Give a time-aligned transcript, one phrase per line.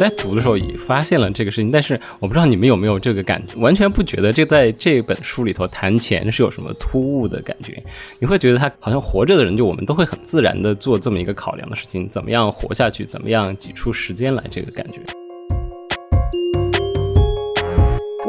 [0.00, 7.82] 在读的时候也发现了这个事情，但是我不知道你们有没有这个感觉，完全不觉得这在这本书里头谈钱是有什么突兀的感觉。
[8.18, 15.19] 你会觉得他好像活着的人，就我们都会很自然的做这么一个考量的事情，怎么样活下去，怎么样挤出时间来，这个感觉。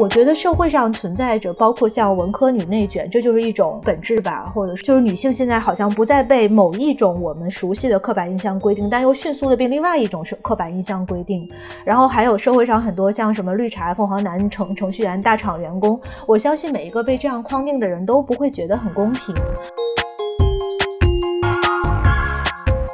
[0.02, 11.48] 我觉得社会上存在着，包括像文科女内卷，这就是一种本质吧，或者就是女性现在好像不再被某一种我们熟悉的刻板印象规定，但又迅速的被另外一种是刻板印象规定。
[11.84, 19.32] 然后还有社会上很多像什么绿茶、凤凰男、程程序员、大厂员工，我相信每一个被这样框定的人都不会觉得很公平。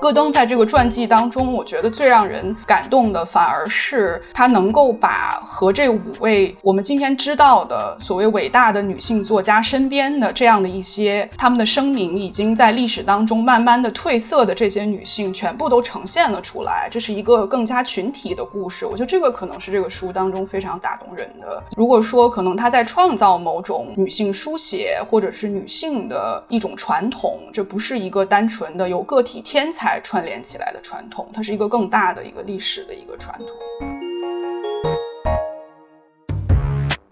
[0.08, 16.88] 戈登在这个传记当中，我觉得最让人感动的，反而是他能够把和这五位我们今天知道的所谓伟大的女性作家身边的这样的一些他们的声明，已经在历史当中慢慢的褪色的这些女性，全部都呈现了出来。
[16.90, 18.86] 这是一个更加群体的故事。
[18.86, 21.62] 我觉得这个可能是这个书当中非常打动人的。
[21.76, 29.97] 如果说可能他在创造某种女性书写或者是女性的一种传统，这不是一个单纯的由个体天才。
[30.00, 33.48] 串联起来的传统，它是一个更大的一个历史的一个传统。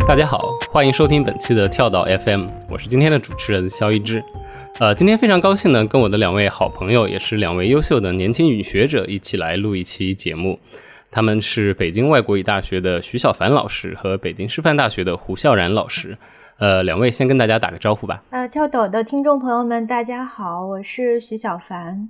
[0.07, 4.23] 大家好，欢迎收听本期的跳岛 FM，我是今天的主持人肖一之。
[4.79, 10.59] 呃，今天非常高兴呢，跟我的两位好朋友，也是两位优秀的年轻女学者一起来录一期节目。
[11.11, 16.17] 他们是北京外国语大学的徐小凡老师和北京师范大学的胡笑然老师。
[16.59, 18.23] 呃，两位先跟大家打个招呼吧。
[18.31, 22.09] 呃，跳岛的听众朋友们，大家好，我是徐小凡。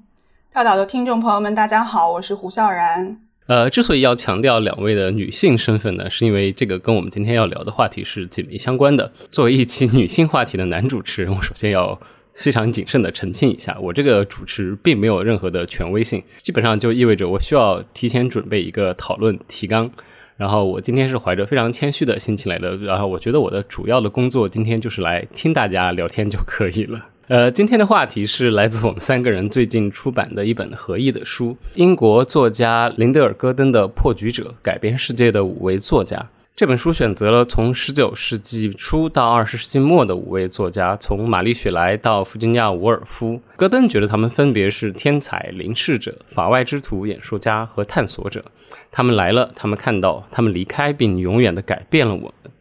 [0.57, 3.21] 跳岛的听众朋友们，大家好，我是胡笑然。
[3.47, 9.13] 呃，之所以要强调两位的女性身份呢，是因为这个跟我们今天要聊的话题是紧密相关的。
[9.31, 12.01] 作为一期女性话题的男主持人，我首先要
[12.33, 19.91] 非常谨慎的澄清一下，我这个主持并没有任何的权威性，基本上就意味着我需要提前准备一个讨论提纲。
[20.39, 27.05] 然后我今天是怀着非常谦虚的心情来的，然后我觉得我的主要的工作今天就是来听大家聊天就可以了。
[27.29, 36.17] 呃，今天的话题是来自我们三个人最近出版的一本合译的书，英国作家林德尔·戈登的《破局者：改变世界的五位作家》。
[36.55, 43.41] 这本书选择了从19世纪初到20世纪末的五位作家，从玛丽·雪莱到弗吉尼亚·伍尔夫。
[43.57, 48.45] 戈登觉得他们分别是天才、临世者、法外之徒、演说家和探索者。
[48.93, 52.53] 他们来了，他们看到，他们离开，并永远的改变了我们。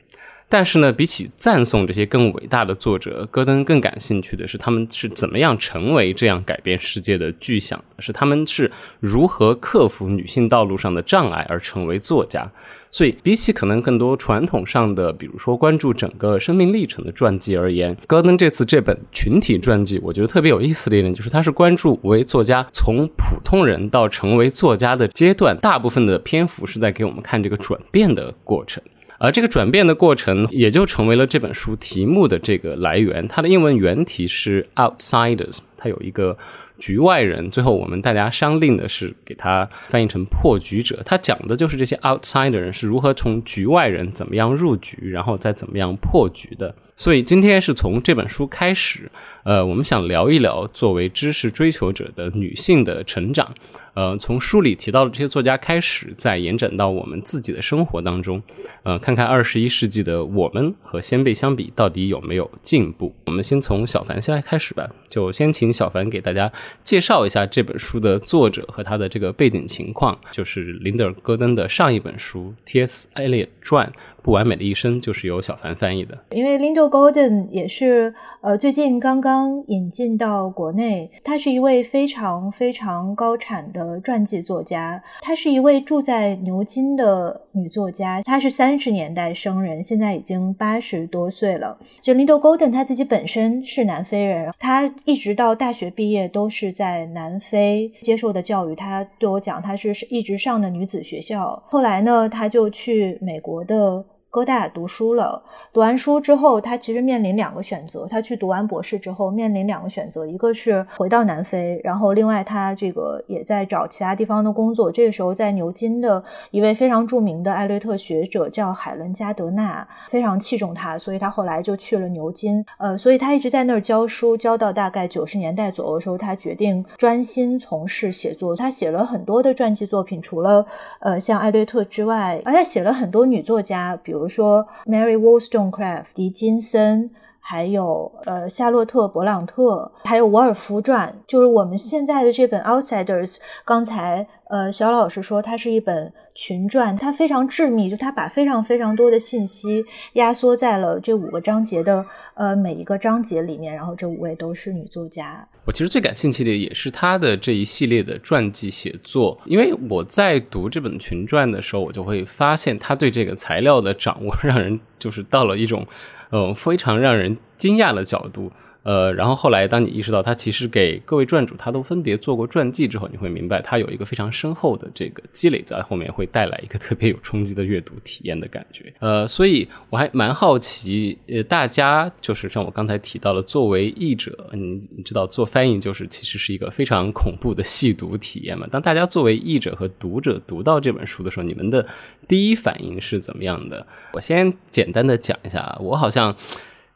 [0.47, 12.49] 但是呢，比起赞颂这些更伟大的作者，戈登更感兴趣的是他们是怎么样成为这样改变世界的巨响，是他们是如何克服女性道路上的障碍而成为作家。
[12.91, 28.81] 所以，比起可能更多传统上的，比如说关注整个生命历程的传记而言，戈登这次这本群体传记，我觉得特别有意思的一点就是，他是关注五位作家从普通人到成为作家的阶段，大部分的篇幅是在给我们看这个转变的过程。
[29.17, 33.27] 而这个转变的过程，也就成为了这本书题目的这个来源。
[33.27, 36.37] 它的英文原题是 Outsiders，它有一个
[36.77, 37.49] 局外人。
[37.49, 41.01] 最后我们大家商定的是给它翻译成破局者。
[41.05, 46.75] 它讲的就是这些 outsider 人是如何从局外人怎么样入局，然后再怎么样破局的。
[46.97, 49.11] 所以今天是从这本书开始，
[49.43, 53.53] 呃，我们想聊一聊作为知识追求者的女性的成长。
[53.95, 58.41] 呃，从书里提到的这些作家开始，再延展到我们自己的生活当中，
[58.83, 63.13] 呃，看看二十一世纪的我们和先辈相比，到底有没有进步？
[63.25, 66.51] 我们先从小凡先来开始吧，就先请小凡给大家
[66.83, 73.09] 介绍一下这本书的作者和他的这个背景情况，就是林德尔·戈登的上一本书《T.S.
[73.15, 73.91] Eliot 传》。
[74.25, 91.77] 不完美的一生就是由小凡翻译的，因为 Linda Golden 也是呃最近刚刚引进到国内，她是一位非常非常高产的传记作家，她是一位住在牛津的女作家，她是三十年代生人，现在已经八十多岁了。
[92.01, 98.73] 就 Linda Golden 她自己本身是南非人，她一直到大学毕业都是在南非接受的教育。
[98.73, 104.03] 她对我讲，她是一直上的女子学校，后来呢，她就去美国的。
[104.35, 105.41] 哥大读书了，
[105.71, 108.05] 读完书之后，他其实面临两个选择。
[108.05, 114.91] 他去读完博士之后，面临两个选择，一个是回到南非，然后另外他这个也在找其他地方的工作。
[114.91, 116.21] 这个时候，在牛津的
[116.51, 122.61] 一位非常著名的艾略特学者叫海伦加德纳，非常器重他，所以他后来就去了牛津。
[122.77, 128.53] 呃，所以他一直在那儿教书，教到大概九十年代左右的时候，他决定专心从事写作。
[128.53, 130.65] 他写了很多的传记作品，除了
[130.99, 134.24] 呃像艾略特之外，而且写了很多女作家，比如。
[134.25, 143.35] 比如说 Mary Wollstonecraft、狄金森，还有呃夏洛特·勃朗特，还有《沃尔夫传》，就是我们现在的这本《Outsiders》。
[143.63, 149.83] 刚才呃，小老师说它是一本群传，它非常致密，就它把非常非常多的信息
[150.13, 152.05] 压缩在了这五个章节的
[152.35, 155.47] 呃每一个章节里面，然后这五位都是女作家。
[155.65, 165.83] 我其实最感兴趣的也是她的这一系列的传记写作，因为我在读这本群传的时候，我就会发现她对这个材料的掌握， 让人就是到了一种，
[166.29, 168.51] 呃，非常让人惊讶的角度。
[168.85, 178.93] 呃，然后后来，当你意识到他其实给各位传主他都分别做过传记之后，你会明白他有一个非常深厚的这个积累在后面，会带来一个特别有冲击的阅读体验的感觉。
[178.99, 188.67] 呃，所以我还蛮好奇，呃，大家就是像我刚才提到了，作为译者，你你知道做翻译就是其实是一个非常恐怖的细读体验嘛。
[188.71, 191.83] 当大家作为译者和读者读到这本书的时候，你们的
[192.27, 193.87] 第一反应是怎么样的？
[194.13, 196.35] 我先简单的讲一下，我好像。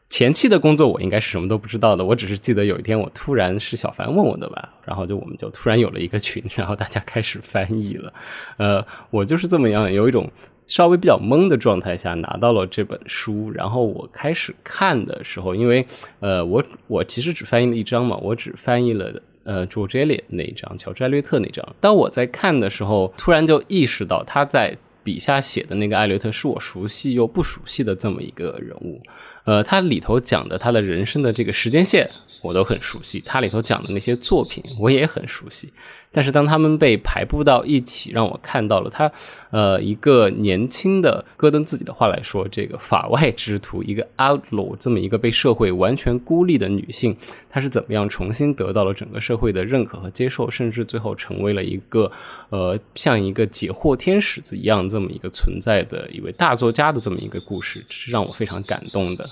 [0.10, 8.12] 前期的工作我应该是什么都不知道的，我只是记得有一天我突然是小凡问我的吧，然后就我们就突然有了一个群，然后大家开始翻译了，
[8.58, 10.28] 呃，我就是这么样，有一种
[10.66, 15.86] 稍微比较懵的状态下拿到了这本书，然后我开始看的时候，因为
[16.22, 29.02] 呃，我我其实只翻译了一章嘛，我只翻译了呃，George Eliot 那一章，乔治艾略特那章，当我在看的时候，突然就意识到他在笔下写的那个艾略特是我熟悉又不熟悉的这么一个人物。
[29.50, 32.08] 呃，他里头讲的他的人生的这个时间线，
[32.44, 33.20] 我都很熟悉。
[33.26, 35.74] 他里头讲的那些作品，我也很熟悉。
[36.12, 39.12] 但是当他们被排布到一起，让我看到了他，
[39.52, 47.16] 呃，一个年轻的戈登自己的话来说，这个法外之徒，一个 outlaw，这么一个被社会完全孤立的女性，
[47.50, 52.12] 她是怎么样重新得到了整个社会的认可和接受，甚至最后成为了一个，
[52.50, 59.26] 呃，像一个解惑天使子一样这么一个存在的一位大作家的这么一个故事，是让我非常感动的。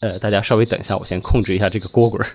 [0.00, 2.26] 呃，大家稍微等一下，我先控制一下这个锅滚。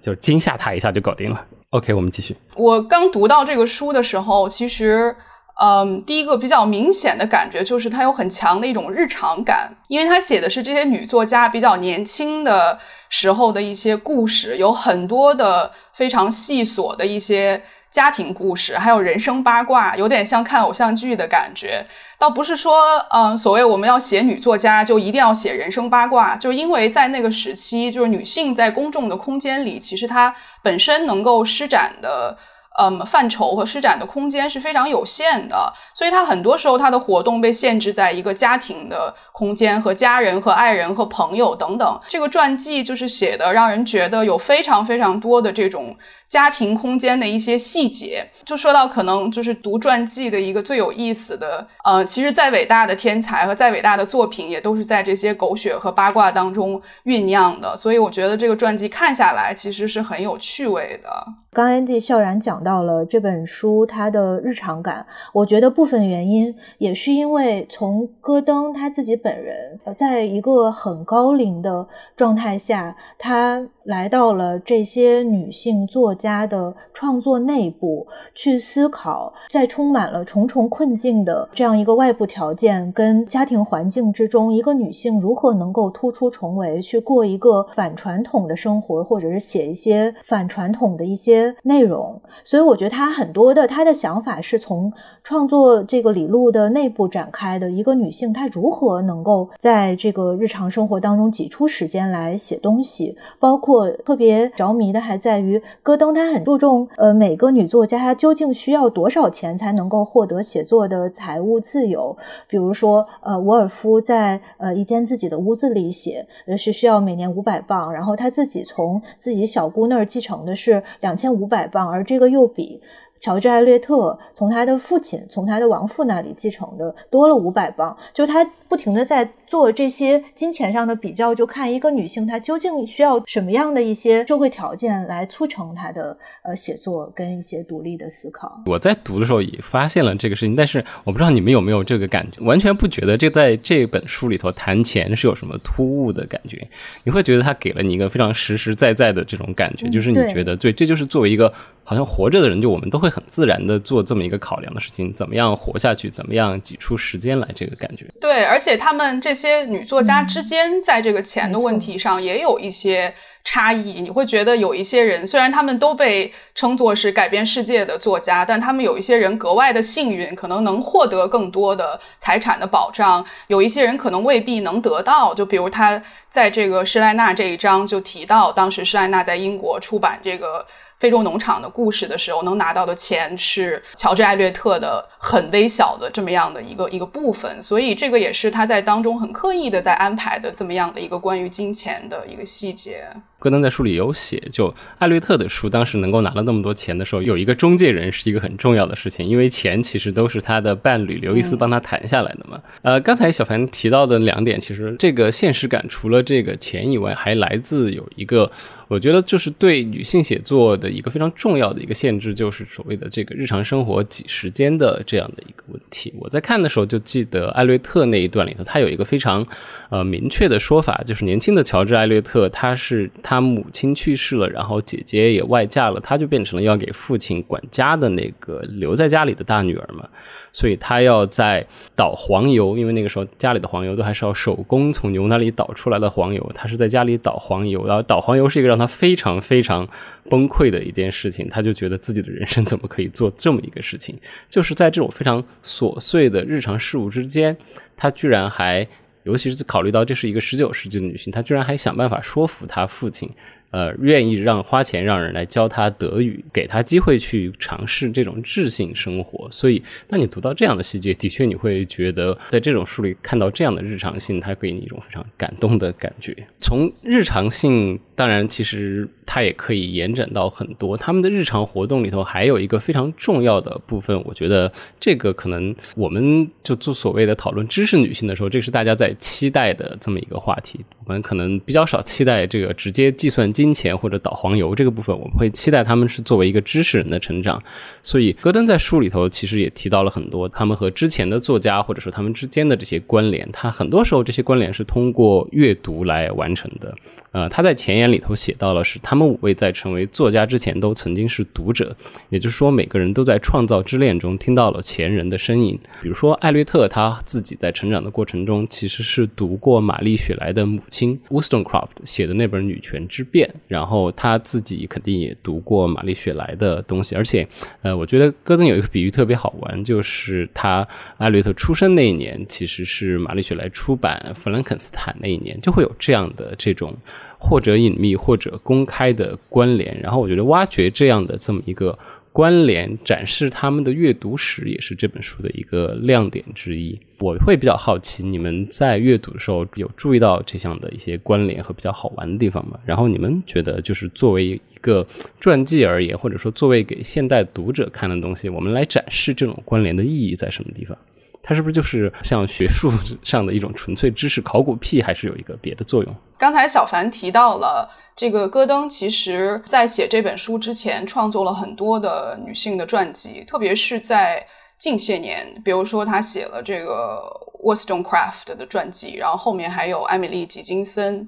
[0.00, 1.44] 就是惊吓他一下就搞定了。
[1.70, 2.36] OK，我们继续。
[2.54, 5.14] 我刚读到这个书的时候，其实，
[5.60, 17.62] 嗯，第一个比较明显的感觉就是它有很强的一种日常感，因为它写的是这些女作家比较年轻的时候的一些故事，有很多的非常细琐的一些。
[17.92, 21.86] 家庭故事，还有人生八卦，有点像看偶像剧的感觉。
[22.18, 32.36] 倒不是说，嗯，所谓我们要写女作家，就一定要写人生八卦，就因为在那个时期，就是女性在公众的空间里，其实她本身能够施展的。
[32.78, 42.00] 嗯，范畴和施展的空间是非常有限的，所以他很多时候他的活动被限制在一个家庭的空间和家人和爱人和朋友等等。
[42.08, 45.94] 这个传记就是写的，让人觉得有非常非常多的这种
[46.32, 48.26] 家庭空间的一些细节。
[48.42, 57.76] 就说到可能就是读传记的一个最有意思的，呃，其实再伟大的天才和再伟大的作品，也都是在这些狗血和八卦当中酝酿的。
[57.76, 61.26] 所以我觉得这个传记看下来其实是很有趣味的。
[61.52, 71.86] 刚 Andy 笑然讲到了这本书它的日常感，我觉得部分原因也是因为从戈登他自己本人，在一个很高龄的
[72.16, 91.54] 状态下，他来到了这些女性作家的创作内部去思考，在充满了重重困境的这样一个外部条件跟家庭环境之中，一个女性如何能够突出重围，去过一个反传统的生活，或者是写一些反传统的一些。
[91.64, 94.92] 内容，所以我觉得他很多的他的想法是从
[95.22, 97.70] 创作这个李路的内部展开的。
[97.70, 103.16] 一个女性她如何能够在这个日常生活当中挤出时间来写东西？
[103.38, 112.16] 包括我特别着迷的还在于戈登，他很注重呃每个女作家她究竟需要多少钱才能够获得写作的财务自由？
[112.46, 116.24] 比如说呃，沃尔夫在呃一间自己的屋子里写
[116.56, 121.32] 是需要每年五百磅，然后他自己从自己小姑那儿继承的是两千。
[121.32, 122.78] 五百磅，而这个又比
[123.18, 128.46] 乔治·艾略特从他的父亲、从他的亡父那里继承的多了五百磅，就他。
[128.68, 138.62] 不停的在做这些金钱上的比较，就看一个女性她究竟需要什么样的一些社会条件来促成她的呃写作跟一些独立的思考。
[138.64, 146.66] 我在读的时候也发现了这个事情，但是我不知道你们有没有这个感觉，完全不觉得这在这本书里头谈钱是有什么突兀的感觉。
[147.04, 151.52] 你会觉得他给了你一个非常实实在在的这种感觉，就是你觉得对，这就是作为一个
[151.84, 158.06] 好像活着的人，就我们都会很自然的做这么一个考量的事情，怎么样活下去，怎么样挤出时间来，这个感觉。
[158.18, 158.62] 对，而。
[158.62, 164.00] 而且他们这些女作家之间，在这个钱的问题上也有一些差异。
[164.00, 175.34] 你会觉得有一些人，虽然他们都被称作是改变世界的作家，但他们有一些人格外的幸运，可能能获得更多的财产的保障；有一些人可能未必能得到。
[175.34, 180.66] 就比如他在这个施莱纳这一章就提到，当时施莱纳在英国出版这个。
[181.02, 193.04] 非洲农场的故事的时候，能拿到的钱是乔治·艾略特的很微小的这么样的一个一个部分，所以这个也是他在当中很刻意的在安排的这么样的一个关于金钱的一个细节。
[193.42, 202.60] 戈登在书里有写，就艾略特的书当时能够拿了那么多钱的时候，有一个中介人是一个很重要的事情，因为钱其实都是他的伴侣刘易斯帮他谈下来的嘛。
[202.82, 208.48] 呃，刚才小凡提到的两点，其实这个现实感除了这个钱以外，还来自有一个。
[208.88, 216.12] 我觉得就是对女性写作的一个非常重要的一个限制，就是所谓的这个日常生活挤时间的这样的一个问题。
[216.18, 219.46] 我在看的时候就记得艾略特那一段里头，他有一个非常
[219.88, 230.06] 呃明确的说法，就是年轻的乔治·艾略特，他是他他母亲去世了，然后姐姐也外嫁了，他就变成了要给父亲管家的那个留在家里的大女儿嘛。
[230.52, 239.88] 所以他要在倒黄油，因为那个时候家里的黄油都还是要手工从牛那里倒出来的黄油，他是在家里倒黄油，然后倒黄油是一个让他非常非常
[240.28, 244.14] 崩溃的一件事情，他就觉得自己的人生怎么可以做这么一个事情，
[244.50, 247.56] 就是在这种非常琐碎的日常事务之间，
[247.96, 248.86] 他居然还，
[249.24, 253.30] 尤其是考虑到这是一个十九世纪的女性，她居然还想办法说服她父亲。
[253.72, 259.48] 呃，愿意让花钱让人来教他德语，给他机会去尝试这种智性生活。
[259.50, 266.36] 所以，当你读到这样的细节，的确你会觉得，在这种书里看到这样的日常性，它给你一种非常感动的感觉。
[266.60, 270.94] 从日常性，当然其实它也可以延展到很多。
[270.94, 280.84] 他们的日常活动里头还有一个非常重要的部分，我觉得这个可能我们就做所谓的讨论知识女性的时候，这是大家在期待的这么一个话题。
[281.06, 283.61] 我们可能比较少期待这个直接计算机。
[283.62, 287.62] 金钱或者导黄油这个部分，我们会期待他们是作为一个知识人的成长。
[288.02, 293.48] 所以，戈登在书里头其实也提到了很多他们和之前的作家或者说他们之间的这些关联。
[293.52, 296.92] 他很多时候这些关联是通过阅读来完成的。
[297.30, 301.94] 呃，他在前言里头写到了是他们五位在成为作家之前都曾经是读者，
[302.30, 305.78] 也就是说每个人都在创造之恋中听到了前人的声音。
[306.02, 313.48] 比如说艾略特他自己在成长的过程中其实是读过玛丽雪莱的母亲 Wollstonecraft 写的那本《女权之辩》。
[313.68, 317.46] 然后他自己肯定也读过玛丽雪莱的东西，而且，
[317.82, 320.86] 呃，我觉得戈登有一个比喻特别好玩，就是他
[321.18, 326.94] 艾略特出生那一年，其实是玛丽雪莱出版《弗兰肯斯坦》那一年，就会有这样的这种
[327.38, 329.98] 或者隐秘或者公开的关联。
[330.00, 331.98] 然后我觉得挖掘这样的这么一个。
[332.32, 336.98] 关联展示他们的阅读史也是这本书的一个亮点之一。
[337.20, 342.80] 我会比较好奇，你们在阅读的时候有注意到这项的一些关联和比较好玩的地方吗？
[342.86, 345.06] 然后你们觉得，就是作为一个
[345.38, 350.96] 传记而言，或者说作为给现代读者看的东西，我们来展示这种关联的意义在什么地方？
[351.42, 352.90] 它是不是就是像学术
[353.22, 356.14] 上的一种纯粹知识考古癖，还是有一个别的作用？
[356.38, 357.90] 刚才小凡提到了。
[358.14, 364.46] 这个戈登其实在写这本书之前，创作了很多的女性的传记，特别是在
[364.76, 367.22] 近些年，比如说他写了这个
[367.64, 371.26] Wollstonecraft 的传记，然后后面还有艾米丽·吉金森。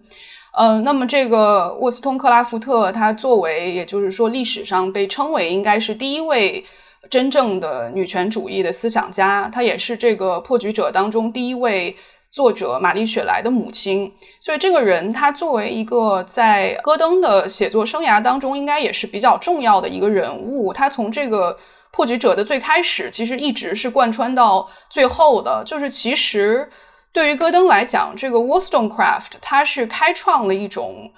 [0.53, 6.63] 嗯，那么这个沃斯通克拉夫特，他作为也就是说历史上被称为应该是第一位
[7.11, 11.97] 真正的女权主义的思想家，她也是这个破局者当中第一位。
[12.31, 20.73] 作者玛丽雪莱的母亲，所以这个人她作为一个在戈登的写作生涯当中，应该也是比较重要的一个人物。
[20.73, 21.57] 他从这个
[21.93, 25.63] 破局者的最开始，其实一直是贯穿到最后的。
[25.65, 26.69] 就是其实
[27.13, 31.09] 对于戈登来讲，这个 Wollstonecraft 他是开创了一种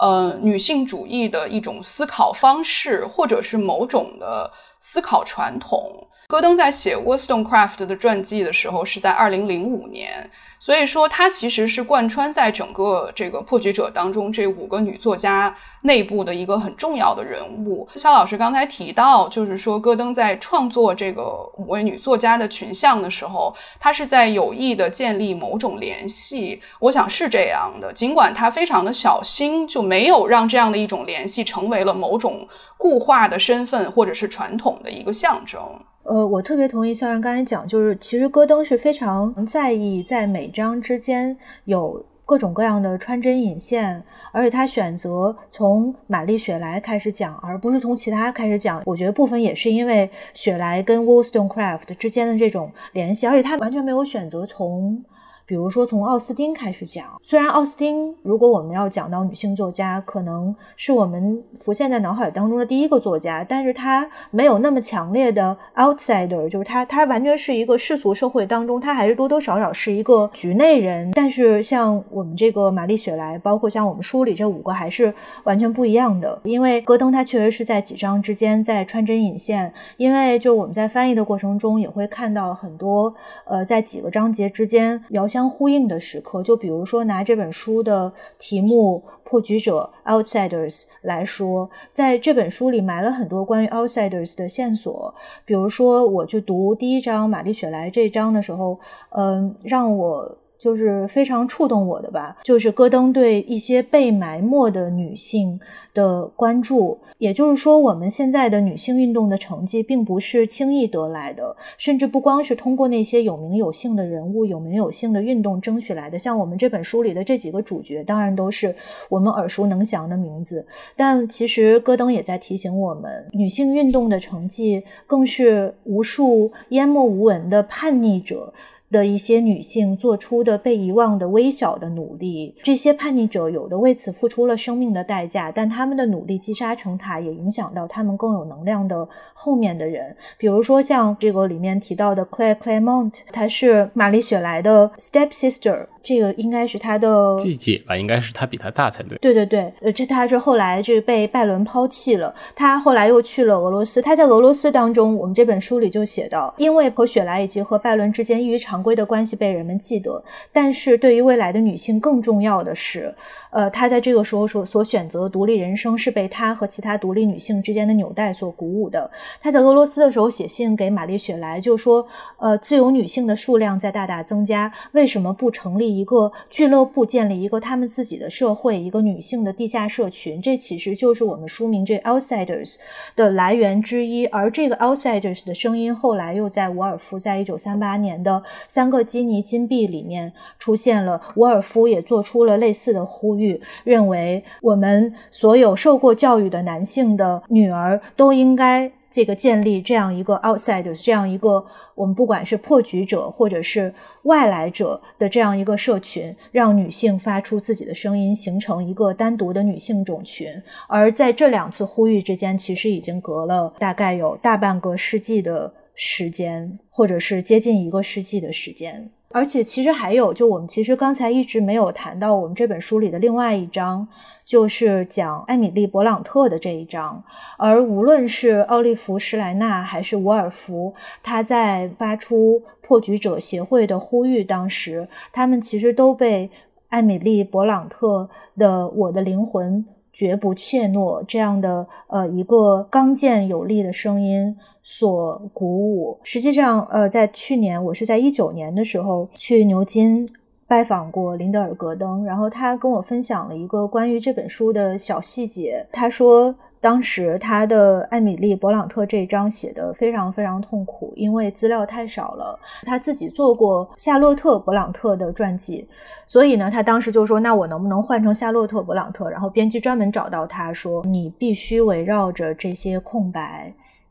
[0.00, 4.48] 呃女性主义的一种思考方式，或者是某种的
[4.80, 6.08] 思考传统。
[6.26, 10.30] 戈登在写 Wollstonecraft 的传记的时候，是在二零零五年。
[10.60, 17.88] 所以说，他其实是贯穿在整个这个破局者当中这五个女作家内部的一个很重要的人物。
[17.96, 21.22] 肖老师刚才提到，就是说戈登在创作这个
[21.56, 26.60] 五位女作家的群像的时候，他是在有意的建立某种联系。
[26.78, 32.46] 我想是这样的，尽管他非常的小心，就没有让这样的一种联系成为了某种
[32.80, 35.60] 固化的身份或者是传统的一个象征。
[36.04, 48.82] 呃，我特别同意肖然刚才讲，就是其实戈登是非常在意在每章之间有各种各样的穿针引线，而且他选择从玛丽雪莱开始讲，而不是从其他开始讲。
[48.86, 55.04] 我觉得部分也是因为雪莱跟 Wollstonecraft 之间的这种联系，而且他完全没有选择从。
[55.50, 57.04] 比如说从奥斯汀开始讲。
[57.24, 71.10] 虽然奥斯汀，如果我们要讲到女性作家，可能是我们浮现在脑海当中的第一个作家，但是她没有那么强烈的 outsider，就是她她完全是一个世俗社会当中，她还是多多少少是一个局内人。
[71.10, 76.40] 但是像我们这个玛丽雪莱，包括像我们书里这五个，还是完全不一样的。
[76.44, 83.12] 因为戈登他确实是在几章之间在穿针引线，因为就我们在翻译的过程中也会看到很多
[83.46, 86.42] 呃在几个章节之间遥相相呼应的时刻。
[86.42, 89.90] 就比如说拿这本书的题目《破局者》
[90.22, 95.14] （Outsiders） 来说，在这本书里埋了很多关于 Outsiders 的线索。
[95.46, 98.78] 比如说，我去读第一章玛丽雪莱这一章的时候，
[99.16, 100.36] 嗯，让我。
[100.60, 105.58] 就是非常触动我的吧，就是戈登对一些被埋没的女性
[105.94, 106.98] 的关注。
[107.18, 116.18] 也就是说，我们现在的女性运动的成绩并不是轻易得来的，甚至不光是通过那些有名有姓的人物、有名有姓的运动争取来的。
[116.18, 118.74] 像我们这本书里的这几个主角，当然都是
[119.08, 120.66] 我们耳熟能详的名字。
[120.94, 128.52] 但其实戈登也在提醒我们，女性运动的成绩更是无数淹没无闻的叛逆者。
[128.90, 140.16] 的一些女性做出的被遗忘的微小的努力，这些叛逆者有的为此付出了生命的代价，但他们的努力积沙成塔，也影响到他们更有能量的后面的人。
[140.36, 145.86] 比如说像这个里面提到的 Claire Clairmont，她是玛丽雪莱的 step sister。
[146.02, 149.18] 这个应该是他的季姐吧，应该是他比他大才对。
[149.18, 154.00] 对对对，呃，这他是后来这被拜伦抛弃了，他后来又去了俄罗斯。
[154.00, 160.22] 他在俄罗斯当中，我们这本书里就写到，因为和雪莱以及和拜伦之间异于常规的关系被人们记得，
[160.52, 163.14] 但是对于未来的女性更重要的是，
[163.50, 169.10] 呃，他在这个时候所所选择独立人生是被他和其他独立女性之间的纽带所鼓舞的。
[169.42, 172.06] 他在俄罗斯的时候写信给玛丽雪莱，就说，
[172.38, 175.90] 呃，自由女性的数量在大大增加，为什么不成立？
[175.90, 182.76] 一个俱乐部建立一个他们自己的社会，一个女性的地下社群，这其实就是我们书名这 outsiders
[183.16, 184.24] 的来源之一。
[184.26, 188.32] 而这个 outsiders 的声音，后来又在伍尔夫在一九三八年的
[188.68, 191.20] 《三个基尼金币》里面出现了。
[191.34, 193.39] 伍尔夫也做出了类似的呼吁，
[193.84, 198.92] 认为我们所有受过教育的男性的女儿都应该。
[199.12, 210.46] 这个建立这样一个 outside 这样一个我们不管是破局者或者是外来者的这样一个社群，让女性发出自己的声音，形成一个单独的女性种群。
[210.88, 219.10] 而在这两次呼吁之间，其实已经隔了大概有大半个世纪的时间，或者是接近一个世纪的时间。
[219.32, 224.08] 而且其实还有，就我们其实刚才一直没有谈到我们这本书里的另外一章，
[224.44, 227.22] 就是讲艾米丽·勃朗特的这一章。
[227.56, 236.50] 而无论是奥利弗·施莱纳还是伍尔夫，他在发出破局者协会的呼吁，当时他们其实都被
[236.88, 239.84] 艾米丽·勃朗特的《我的灵魂》。
[240.12, 244.54] 绝不怯懦这样的呃一个刚健有力的声音
[244.92, 246.18] 所鼓舞。
[246.24, 250.28] 实际上，呃，在去年我是在一九年的时候去牛津
[250.66, 255.86] 拜访过林德尔·格登，然后他跟我分享了一个关于这本书的小细节。
[255.92, 256.54] 他说。
[256.82, 262.58] 当时他的艾米丽·勃朗特这一章写的非常非常痛苦，因为资料太少了。
[262.84, 265.86] 他自己做过夏洛特·勃朗特的传记，
[266.24, 273.70] 所以呢，他当时就说：“那我能不能换成夏洛特·勃朗特？”然后编辑专门找到他说：“你必须围绕着这些空白。”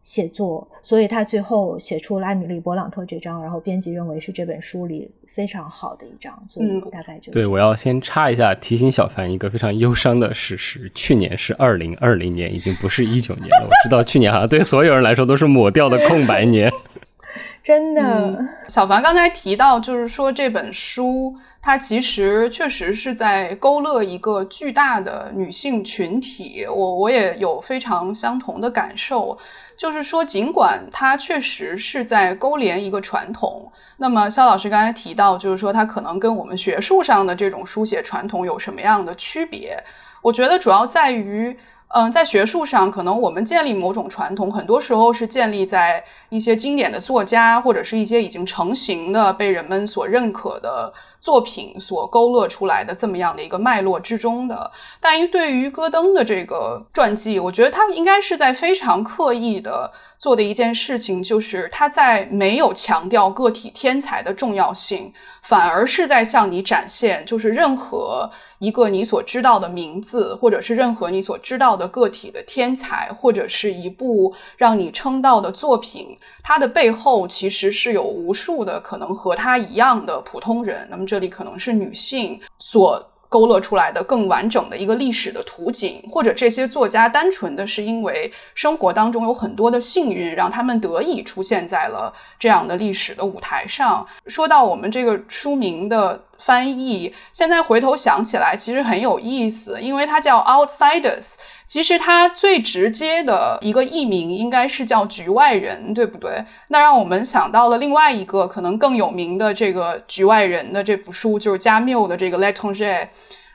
[0.10, 7.46] 写作，所以他最后写出了艾米丽·勃朗特这章，然后编辑认为是这本书里非常好的一章，所以大概就对。
[7.46, 13.68] 我要先插一下，提醒小凡一个非常忧伤的事实：去年是二零二零年，已经不是一九年了。
[13.68, 16.74] 我知道去年好像对所有人来说都是抹掉的空白年。
[17.64, 26.66] 真的，小凡刚才提到，就是说这本书它其实确实是在勾勒一个巨大的女性群体。
[26.66, 29.38] 我我也有非常相同的感受。
[29.80, 39.82] 就是说，尽管它确实是在勾连一个传统，那么肖老师刚才提到，就是说它可能跟我们学术上的这种书写传统有什么样的区别？
[40.22, 41.58] 我觉得主要在于，
[41.96, 50.92] 嗯，在学术上，可能我们建立某种传统，很多时候是建立在一些经典的作家或者是一些已经成型的、被人们所认可的。
[51.22, 68.30] 作品所勾勒出来的这么样的一个脉络之中的，但于对于戈登的这个传记，我觉得他应该是在非常刻意的做的一件事情，就是他在没有强调个体天才的重要性，反而是在向你展现，就是任何
[68.60, 80.88] 一个你所知道的名字，或者是任何你所知道的个体的天才，或者是一部让你称道的作品，它的背后其实是有无数的可能和他一样的普通人。
[80.90, 81.06] 那么。
[81.10, 83.04] 这里可能是女性所。
[83.30, 94.06] 勾勒出来的更完整的一个历史的图景，或者这些作家单纯的是因为生活当中有很多的幸运，让他们得以出现在了这样的历史的舞台上。
[94.26, 96.22] 说到我们这个书名的。
[96.40, 101.34] 翻译现在回头想起来，其实很有意思，因为它叫 Outsiders。
[101.70, 106.44] 其实它最直接的一个译名应该是叫局外人，对不对？
[106.70, 112.86] 那让我们想到了另外一个可能更有名的这个局外人的这部书，就是加缪的这个《let on je》。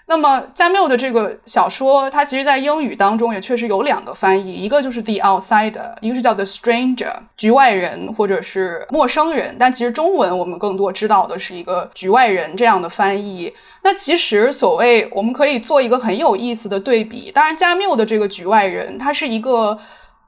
[0.07, 9.57] 那么加缪的这个小说，它其实在英语当中也确实有两个翻译，一个就是 The Outsider，一个是叫 The Stranger，局外人或者是陌生人。
[9.59, 13.53] 但其实中文我们更多知道的是一个局外人这样的翻译。
[13.83, 19.79] 那其实所谓我们可以做一个很有意思的对比，当然加缪的这个局外人，他是一个。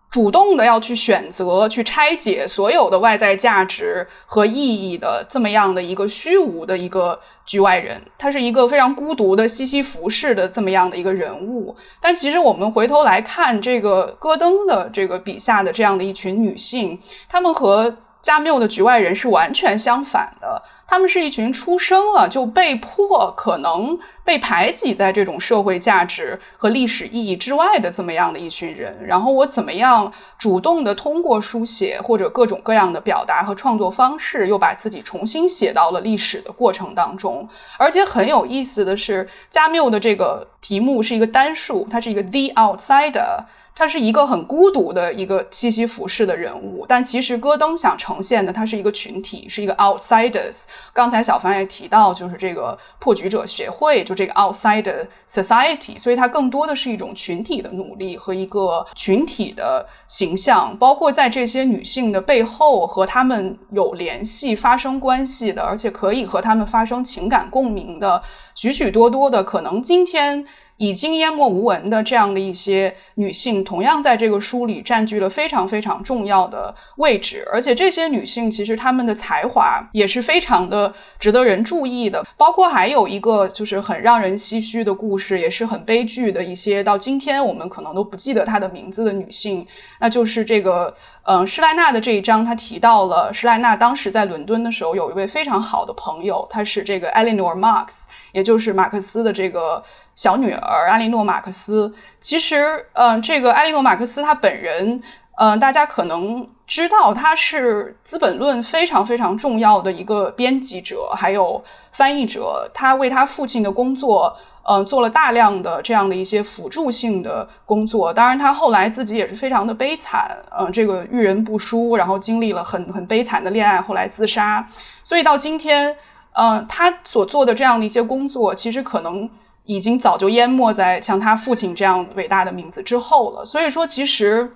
[0.09, 11.75] 主动的要去选择、去拆解所有的外在价值和意义的这么样的一个虚无的一个局外人，他是一个非常孤独的西西弗式的这么样的一个人物。
[12.01, 20.61] 但其实我们回头来看这个戈登的这个笔下的这样的一群女性，她们和加缪的局外人是完全相反的。
[20.89, 37.49] 他们是一群出生了就被迫可能被排挤在这种社会价值和历史意义之外的这么样的一群人，然后我怎么样主动的通过书写或者各种各样的表达和创作方式，又把自己重新写到了历史的过程当中。
[37.79, 43.45] 而且很有意思的是，加缪的这个题目是一个单数，它是一个 The Outsider。
[43.79, 50.63] 他是一个很孤独的一个西西弗式的人物，但其实戈登想呈现的，他是一个群体，是一个 outsiders。
[50.95, 68.23] 刚才小凡也提到，就是这个破局者协会，就这个 outsider society，所以它更多的是一种群体的努力和一个群体的形象，包括在这些女性的背后和她们有联系、发生关系的，而且可以和她们发生情感共鸣的
[68.55, 70.47] 许许多多的，可能今天。
[70.79, 77.47] 已经淹没无闻的这样的一些女性，同样在这个书里占据了非常非常重要的位置。
[77.53, 82.25] 而且这些女性其实她们的才华也是非常的值得人注意的。
[82.37, 89.67] 包括还有一个就是很让人唏嘘的故事，也是很悲剧的一些，到今天我们可能都不记得她的名字的女性，
[90.01, 99.83] 那就是这个嗯施莱纳的这一章，他提到了施莱纳当时在伦敦的时候有一位非常好的朋友，他是这个 Eleanor Marx，也就是马克思的这个。
[100.17, 105.03] 小女儿艾莉诺·马克思，其实，嗯，这个艾莉诺·马克思她本人，
[105.37, 112.69] 嗯，大家可能知道，她是《资本论》非常非常重要的一个编辑者，还有翻译者。
[112.73, 118.11] 她为她父亲的工作，嗯，做了大量的这样的一些辅助性的工作。
[118.11, 124.67] 当然，她后来自己也是非常的悲惨，嗯，这个遇人不淑，然后经历了很很悲惨的恋爱，后来自杀。
[125.05, 125.95] 所以到今天，
[126.33, 129.29] 嗯，她所做的这样的一些工作，其实可能。
[129.67, 133.45] 已经早就淹没在像他父亲这样伟大的名字之后了。
[133.45, 134.51] 所以说，其实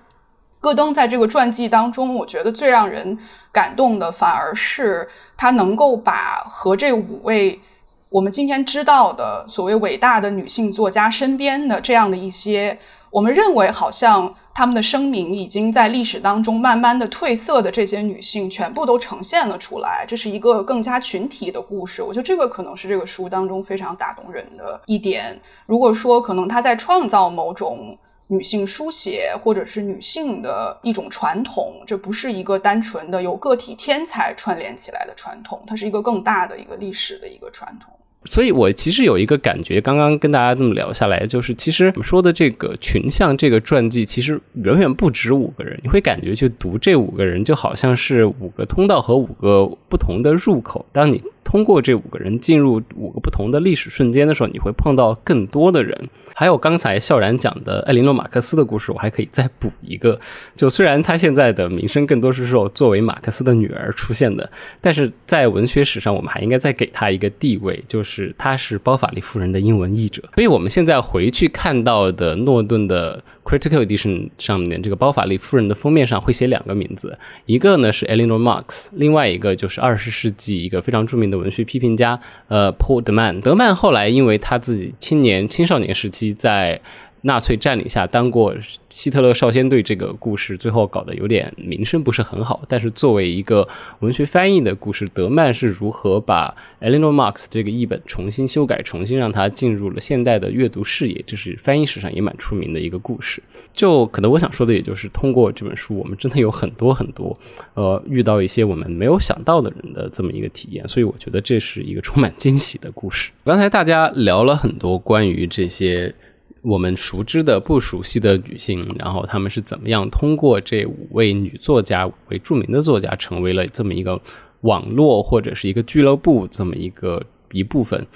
[0.61, 3.19] 戈登在这个传记当中，我觉得最让人
[3.53, 7.61] 感动的，反而是他能够把和这五位
[8.09, 12.79] 我们今天知道的所谓伟大的女性作家身边的这样的一些，
[13.11, 14.35] 我们认为好像。
[14.53, 20.05] 她们的声明已经在历史当中慢慢的褪色的这些女性，全部都呈现了出来。
[20.07, 22.03] 这是一个更加群体的故事。
[22.03, 25.41] 我觉得这个可能是这个书当中非常打动人的一点。
[25.67, 37.93] 如果说可能他在创造某种女性书写或者是女性的一种传统，这不是一个单纯的由个体天才串联起来的传统，它是一个更大的一个历史的一个传统。
[38.27, 45.81] 所以，我其实有一个感觉，刚刚跟大家这么聊下来，就是其实我们说的这个群像这个传记，其实远远不止五个人。
[45.83, 50.85] 你会感觉去读这五个人，就好像是五个通道和五个不同的入口。
[50.93, 56.09] 当你通过这五个人进入五个不同的历史瞬间的时候，你会碰到更多的人。
[56.35, 60.19] 还有刚才笑然讲的艾琳诺·马克思的故事，我还可以再补一个。
[60.55, 64.51] 就虽然他现在的名声更多是说作为马克思的女儿出现的，
[64.83, 68.11] 但是在文学史上，我们还应该再给他一个地位，就是。
[68.11, 83.41] 是，他是包法利夫人的英文译者，所以我们现在回去看到的诺顿的 Critical Edition 上面这个包法利夫人的封面上会写两个名字，一个呢是 Eleanor Marx，另外一个就是二十世纪一个非常著名的文学批评家，呃，Paul 德曼。
[83.41, 86.81] 德曼后来因为他自己青年青少年时期在
[87.23, 88.55] 纳粹占领下当过
[88.89, 92.63] 希特勒少先队这个故事，最后搞得有点名声不是很好。
[92.69, 93.69] 但是作为一个
[94.01, 103.43] 文学翻译的故事，德曼是如何把 Eleanor Marx 这个译本重新修改，重新让它进入了现代的阅读视野，这是翻译史上也蛮出名的一个故事。
[103.75, 107.39] 就可能我想说的，也就是通过这本书，我们真的有很多很多，
[107.75, 110.89] 呃，遇到一些我们没有想到的人的这么一个体验。
[110.89, 113.31] 所以我觉得这是一个充满惊喜的故事。
[113.45, 116.15] 刚才大家聊了很多关于这些。
[116.63, 124.21] 我们熟知的、不熟悉的女性，然后她们是怎么样通过这五位女作家、为著名的作家，成为了这么一个
[124.61, 128.07] 网络或者是一个俱乐部这么一个一部分。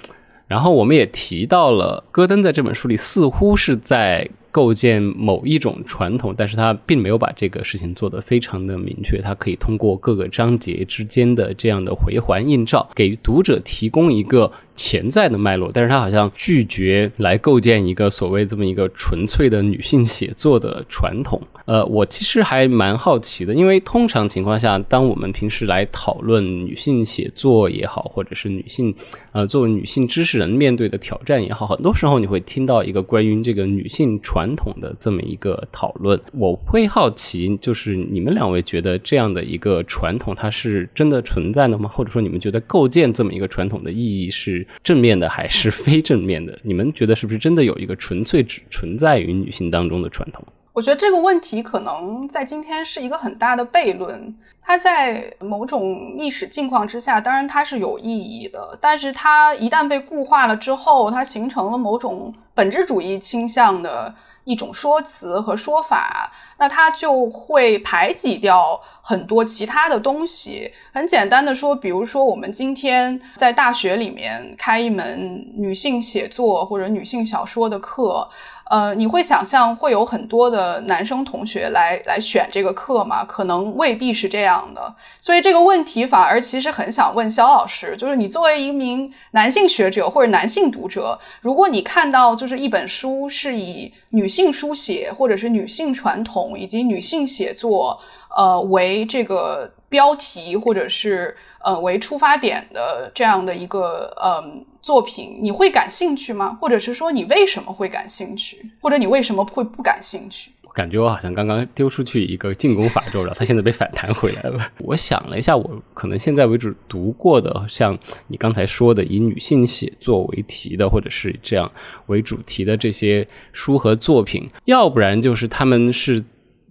[0.47, 4.29] 然后我们也提到了，戈登在这本书里似乎是在。
[4.55, 9.21] 构建某一种传统，但是他并没有把这个事情做得非常的明确。
[9.21, 15.69] 他可以通过各个章节之间的这样的回环映照，给读者提供一个潜在的脉络。
[15.73, 21.41] 但是他好像拒绝来构建一个所谓这么一个纯粹的女性写作的传统。
[21.65, 28.95] 呃，我其实还蛮好奇的，因为通常情况下，当我们平时来讨论女性写作也好，或者是女性
[29.33, 34.44] 呃作为女性知识人面对的挑战也好，很多时候你会听到一个关于这个女性传。
[34.45, 41.89] 传统的这么一个讨论，我会好奇，就是你们两位觉得这样的一个传统，它是真的存在的吗？
[41.91, 46.55] 或者说，你们觉得构建这么一个传统的意义是正面的还是非正面的？
[46.61, 50.45] 你们觉得是不是真的有一个纯粹只存在于女性当中的传统？
[50.73, 54.35] 我觉得这个问题可能在今天是一个很大的悖论。
[54.67, 64.13] 它在某种历史境况之下，当然它是有意义的，但是它一旦被固化了之后，它形成了某种本质主义倾向的。
[64.45, 70.71] 一种说辞和说法，那它就会排挤掉很多其他的东西。
[70.93, 78.29] 很简单的说，比如说我们今天在大学里面开一门女性写作或者女性小说的课。
[78.67, 83.23] 呃，你会想象会有很多的男生同学来来选这个课吗？
[83.23, 84.95] 可能未必是这样的。
[85.21, 97.99] 所以这个问题反而其实很想问肖老师，就是你作为一名男性学者或者男性读者，如果你看到就是一本书是以女性书写或者是女性传统以及女性写作，
[98.35, 104.65] 呃为这个标题或者是呃为出发点的这样的一个嗯。
[104.85, 106.55] 作品你会感兴趣吗？
[106.61, 108.63] 或者是说你为什么会感兴趣？
[108.79, 110.51] 或者你为什么会不感兴趣？
[110.61, 114.71] 我感觉我好像刚刚丢出去一个进攻法咒，然后它现在被反弹回来了。
[114.85, 117.97] 我想了一下，我可能现在为止读过的，像
[118.27, 121.71] 你刚才说的以女性写作为题的，或者是这样
[122.05, 126.23] 为主题的这些书和作品，要不然就是他们是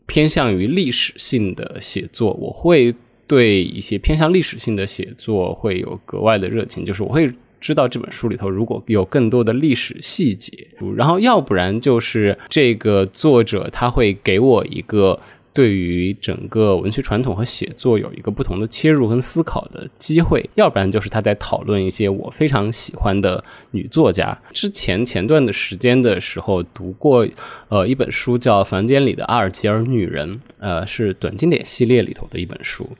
[0.07, 2.95] 偏向于历史性的写作，我会
[3.27, 7.33] 对一些偏向历史性的写作会有格外的热情，就是我会。
[7.61, 15.19] 知道这本书里头如果有更多的历史细节，然后要不然就是这个作者他会给我一个
[15.55, 24.37] 对于整个文学传统和写作有一个不同的切入跟思考的机会，要不然就是他在讨论一些我非常喜欢的女作家。
[24.53, 27.27] 之前前段的时间的时候读过
[27.69, 32.91] 呃一本书叫《房间里的阿尔及尔女人》，呃是短经典系列里头的一本书。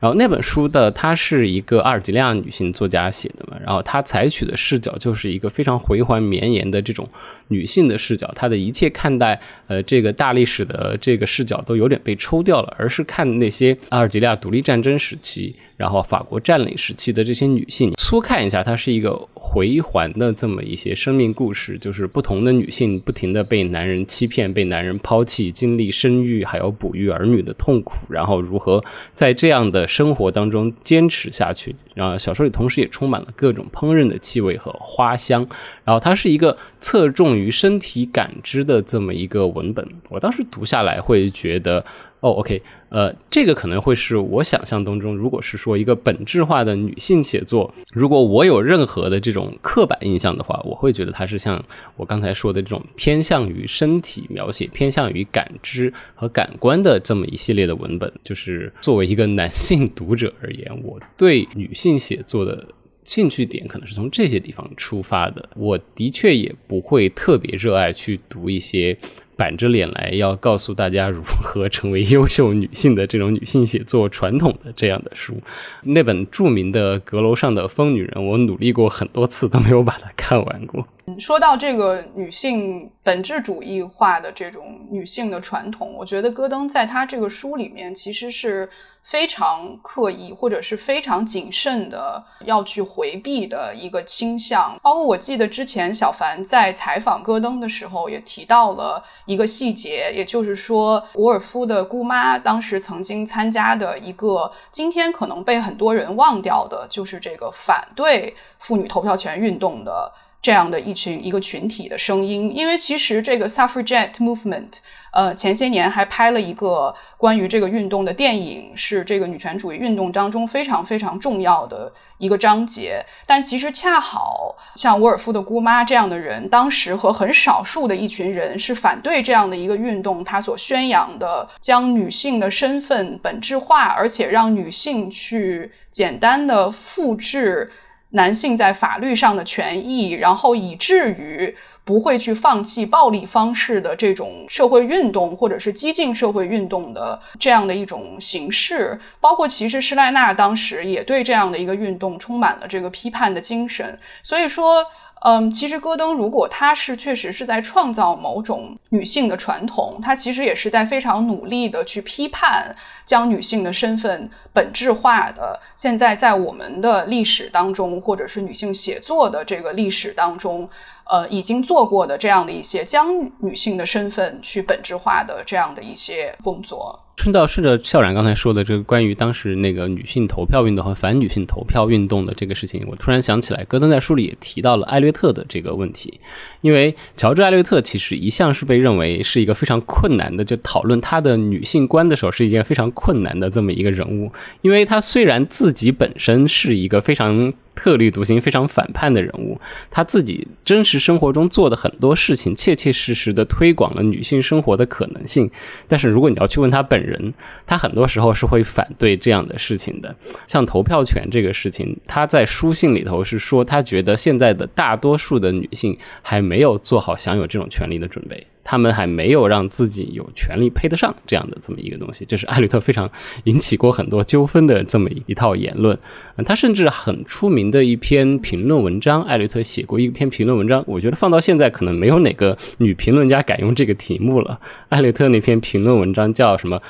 [0.00, 7.06] 然后那本书的，它是一个阿尔及利亚女性作家写的嘛，然后她采取的视角就是一个非常回环绵延的这种
[7.48, 28.82] 女性的视角，她的一切看待呃这个大历史的这个视角都有点被抽掉了，而是看那些阿尔及利亚独立战争时期，然后法国占领时期的这些女性，粗看一下，它是一个回环的这么一些生命故事，就是不同的女性不停的被男人欺骗、被男人抛弃，经历生育还有哺育儿女的痛苦，然后如何
[29.12, 35.46] 在这样的生活当中坚持下去，然后小说里同时也充满了各种烹饪的气味和花香，
[35.84, 39.86] 然后它是一个侧重于身体感知的这么一个文本。
[40.08, 41.84] 我当时读下来会觉得。
[42.20, 51.64] 哦，OK，呃，这个可能会是我想象当中，如果是说一个本质化的女性写作，如果我有任何的这种刻板印象的话，我会觉得它是像
[51.96, 58.12] 我刚才说的这种偏向于身体描写、偏向于感知和感官的这么一系列的文本。
[58.22, 62.66] 就是作为一个男性读者而言，我对女性写作的
[63.02, 65.48] 兴趣点可能是从这些地方出发的。
[65.56, 68.98] 我的确也不会特别热爱去读一些。
[69.40, 75.40] 板着脸来要告诉大家如何成为优秀女性的这种女性写作传统的这样的书，
[75.82, 80.86] 那本著名的《阁楼上的疯女人》，我努力过很多次都没有把它看完过。
[81.18, 88.68] 说到这个女性本质主义化的这种女性的传统，我觉得戈登在他这个书里面其实是。
[89.02, 110.12] 非常刻意或者是非常谨慎的要去回避的一个倾向，包括我记得之前小凡在采访戈登的时候也提到了一个细节，也就是说，沃尔夫的姑妈当时曾经参加的一个今天可能被很多人忘掉的，就是这个反对妇女投票权运动的。
[110.42, 114.78] 这样的一群一个群体的声音，因为其实这个 suffragette movement，
[115.12, 123.04] 呃，前些年还拍了一个关于这个运动的电影，是这个女权主义运动当中非常非常重要的一个章节。
[123.26, 137.70] 但其实恰好像沃尔夫的姑妈这样的人，当时和很少数的一群人是反对这样的一个运动，他所宣扬的将女性的身份本质化，而且让女性去简单的复制。
[138.10, 154.84] 男性在法律上的权益，然后以至于不会去放弃暴力方式的这种社会运动，或者是激进社会运动的这样的一种形式，包括其实施耐纳当时也对这样的一个运动充满了这个批判的精神，所以说。
[155.22, 165.60] 嗯，其实戈登如果他是确实是在创造某种女性的传统，他其实也是在非常努力的去批判将女性的身份本质化的。
[165.76, 170.66] 现在在我们的历史当中，或者是女性写作的这个历史当中，
[171.04, 173.08] 呃，已经做过的这样的一些将
[173.40, 176.98] 女性的身份去本质化的这样的一些工作。
[177.20, 186.18] 顺道顺着校长刚才说的这个关于当时那个女性投票运动和反女性投票运动的这个事情，我突然想起来，戈登在书里也提到了艾略特的这个问题。
[186.62, 194.32] 因为乔治·艾略特其实一向是被认为是一个非常困难的，就讨论他的女性观的时候是一件非常困难的这么一个人物。
[194.62, 199.58] 因为他虽然自己本身是一个非常特立独行、非常反叛的人物，
[199.90, 205.50] 他自己真实生活中做的很多事情，切切实实的推广了女性生活的可能性。
[205.88, 207.34] 但是如果你要去问他本人人，
[207.66, 210.14] 他很多时候是会反对这样的事情的。
[210.46, 218.46] 像投票权这个事情，他在书信里头是说，他觉得现在的大多数的女性还没有做好享有这种权利的准备。
[218.62, 223.10] 他们还没有让自己有权利配得上这样的这么一个东西，这是艾略特非常
[223.44, 225.98] 引起过很多纠纷的这么一套言论。
[226.44, 234.60] 他甚至很出名的一篇评论文章，艾略特写过一篇评论文章，我觉得放到现在可能没有哪个女评论家敢用这个题目了。
[234.88, 236.80] 艾略特那篇评论文章叫什么？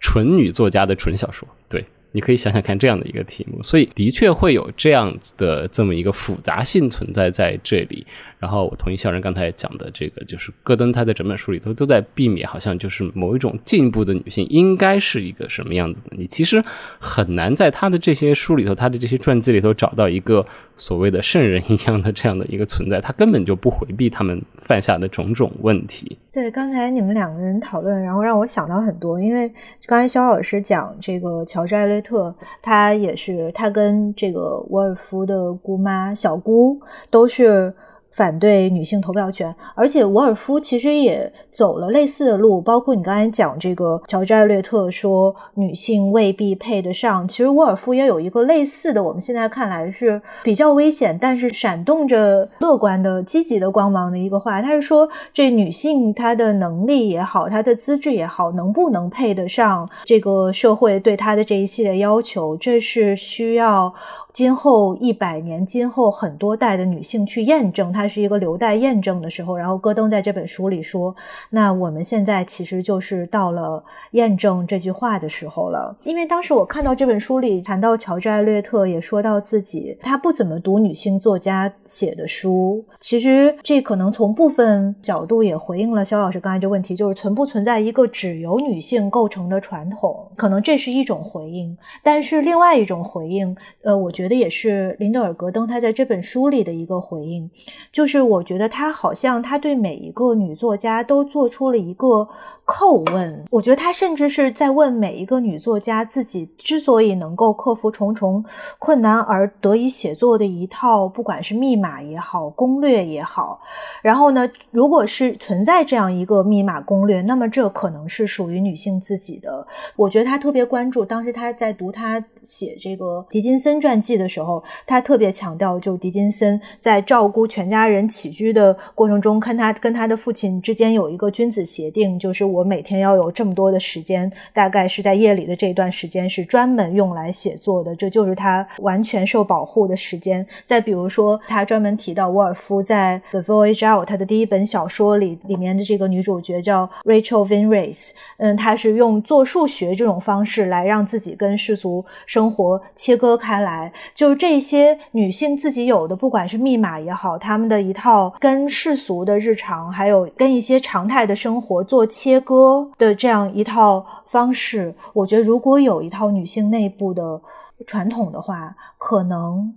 [0.00, 1.84] 纯女作家的纯小说，对。
[2.12, 8.06] 你可以想想看这样的一个题目，所以的确会有这样的这么一个复杂性存在在这里。
[8.44, 16.10] 然后我同意校人刚才讲的这个，就是戈登他在整本书里头都在避免，好像就是某一种进步的女性应该是一个什么样子的。
[16.10, 16.62] 你其实
[16.98, 20.44] 很难在他的这些书里头，他的这些传记里头找到一个
[20.76, 26.18] 所谓的圣人一样的这样的一个存在，他根本就不回避他们犯下的种种问题。
[26.30, 29.50] 对，刚才你们两个人讨论，然后让我想到很多，因为
[29.86, 32.02] 刚才肖老师讲这个乔治艾略。
[32.02, 36.78] 特，他也是，他跟这个沃尔夫的姑妈小姑
[37.08, 37.72] 都是。
[38.14, 63.92] 反对女性投票权，而且沃尔夫其实也走了类似的路，包括你刚才讲这个乔治·艾略特说女性未必配得上，其实沃尔夫也有一个类似的，我们现在看来是比较危险，但是闪动着乐观的、积极的光芒的一个话，他是说这女性她的能力也好，她的资质也好，能不能配得上这个社会对她的这一系列要求，这是需要。
[64.34, 69.56] 今后一百年，今后很多代的女性去验证，它是一个留待验证的时候。
[69.56, 71.14] 然后戈登在这本书里说
[71.50, 82.84] ：“那我们现在其实就是到了验证这句话的时候了。”因为当时我看到这本书里谈到乔治·艾略特，也说到自己他不怎么读女性作家写的书。
[82.98, 90.28] 其实这可能从部分角度也回应了肖老师刚才这问题，就是存不存在一个只由女性构成的传统？
[90.34, 94.23] 可能这是一种回应，但是另外一种回应，呃，我觉。
[94.24, 97.50] 觉得也是林德尔·格登他在这本书里的一个回应，
[97.92, 102.26] 就是我觉得他好像他对每一个女作家都做出了一个
[102.64, 103.44] 叩问。
[103.50, 108.42] 我觉得他甚至是在问每一个女作家自己之所以能够克服重重
[108.78, 113.60] 困难而得以写作的一套，不管是密码也好，攻略也好。
[114.00, 119.66] 然后呢，如果是存在这样一个密码攻略，那么这可能是属于女性自己的。
[119.96, 124.13] 我觉得他特别关注，当时他在读他写这个狄金森传记。
[124.16, 140.46] 的时候，他特别强调，就狄金森在照顾全家人起居的过程中，跟他跟他的父亲之间有一个君子协定，就是我每天要有这么多的时间，大概是在夜里的这一段时间是专门用来写作的，这就是他完全受保护的时间。
[140.64, 153.92] 再比如说，他专门提到沃尔夫在《The Voyage Out》他的第一本小说里里面的这个女主角叫 Rachel Vinrace，嗯，她是用做数学这种方式来让自己跟世俗生活切割开来。
[154.14, 167.40] 就这些女性自己有的，不管是密码也好，她们的一套跟世俗的日常，还有跟一些常态的生活做切割的这样一套方式，我觉得如果有一套女性内部的
[167.86, 169.74] 传统的话，可能。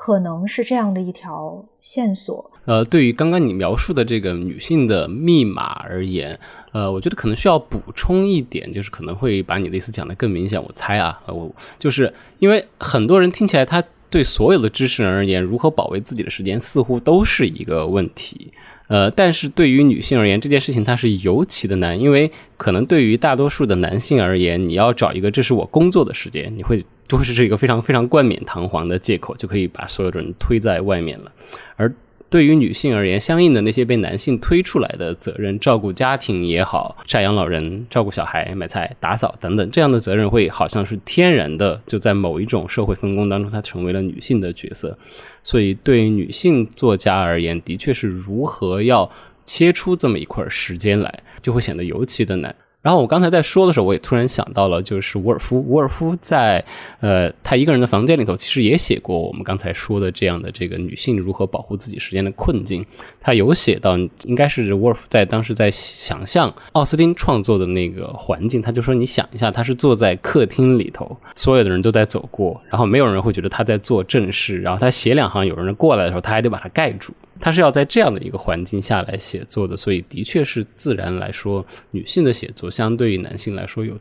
[0.00, 2.52] 可能是这样的一条线索。
[2.68, 6.38] 呃，对于刚刚你描述的这个女性的密码而言，
[6.72, 10.62] 呃，我觉得可能需要补充一点，就是可能会把你的意思讲得更明显。
[10.62, 18.52] 我猜啊，我就是因为很多人听起来，他对所有的知识人而言，如何保卫自己的时间似乎都是一个问题。
[18.88, 26.84] 呃，但是对于女性而言，这件事情它是尤其的难，因为可能对于大多数的男性而言，你要找一个这是我工作的时间，你会。
[27.08, 31.32] 就会是一个非常非常冠冕堂皇的借口，就可以把所有的人推在外面了。
[31.76, 31.90] 而
[32.30, 44.98] 对于女性而言，相应的那些被男性推出来的责任，照顾家庭也好，赡养老人、照顾小孩、买菜、打扫等等，这样的责任会好像是天然的，就在某一种社会分工当中，它成为了女性的角色。
[45.42, 49.10] 所以，对于女性作家而言，的确是如何要
[49.46, 52.54] 切出这么一块时间来，就会显得尤其的难。
[52.80, 55.58] 然后我刚才在说的时候，我也突然想到了，就是伍尔夫。
[55.58, 56.64] 伍尔夫在
[57.00, 62.86] 呃他一个人的房间里头，其实也写过我们刚才说的这样的这个女性如何保护自己时间的困境。
[63.20, 68.62] 他有写到，应该是伍尔夫在当时在想象奥斯汀创作的那个环境。
[68.62, 74.60] 他就说，你想一下，他是坐在客厅里头，所有的人都在走过，然后没有人会觉得他在做正事。
[74.62, 77.12] 然后他写两行，有人过来的时候，他还得把它盖住。
[77.40, 83.96] 他是要在这样的一个环境下来写作的，所以的确是自然来说，女性的写作相对于男性来说有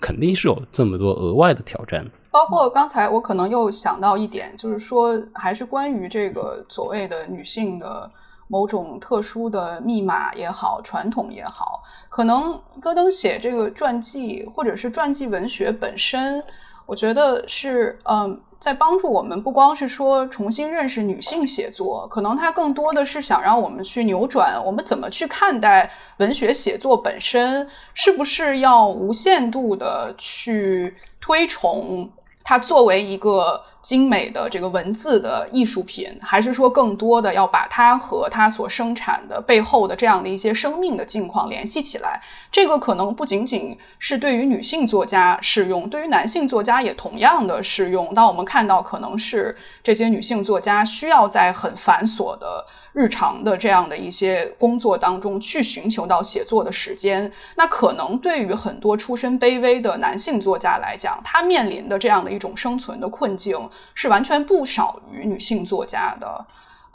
[0.00, 2.04] 肯定是有这么多额外的挑战。
[2.30, 8.10] 包括刚才我可能又想到一点，就是说还是关于这个所谓的女性的
[8.48, 16.42] 某种特殊的密码也好，传统也好，可能戈登写这个传记或者是传记文学本身，
[16.86, 18.40] 我觉得是嗯。
[18.60, 32.10] 在帮助我们，不光是说重新认识女性写作，可能它更多的是想让我们去扭转我们怎么去看待文学写作本身，是不是要无限度的去推崇。
[32.42, 42.20] 它作为一个精美的这个文字的艺术品，还是说更多的要把它和它所生产的背后的这样的一些生命的境况联系起来？
[42.50, 48.12] 这个可能不仅仅是对于女性作家适用，对于男性作家也同样的适用。
[48.14, 52.66] 当我们看到可能是这些女性作家需要在很繁琐的。
[52.92, 63.56] 日常的这样的一些工作当中去寻求到写作的时间，那可能对于很多出身卑微的男性作家来讲，他面临的这样的一种生存的困境
[63.94, 66.46] 是完全不少于女性作家的。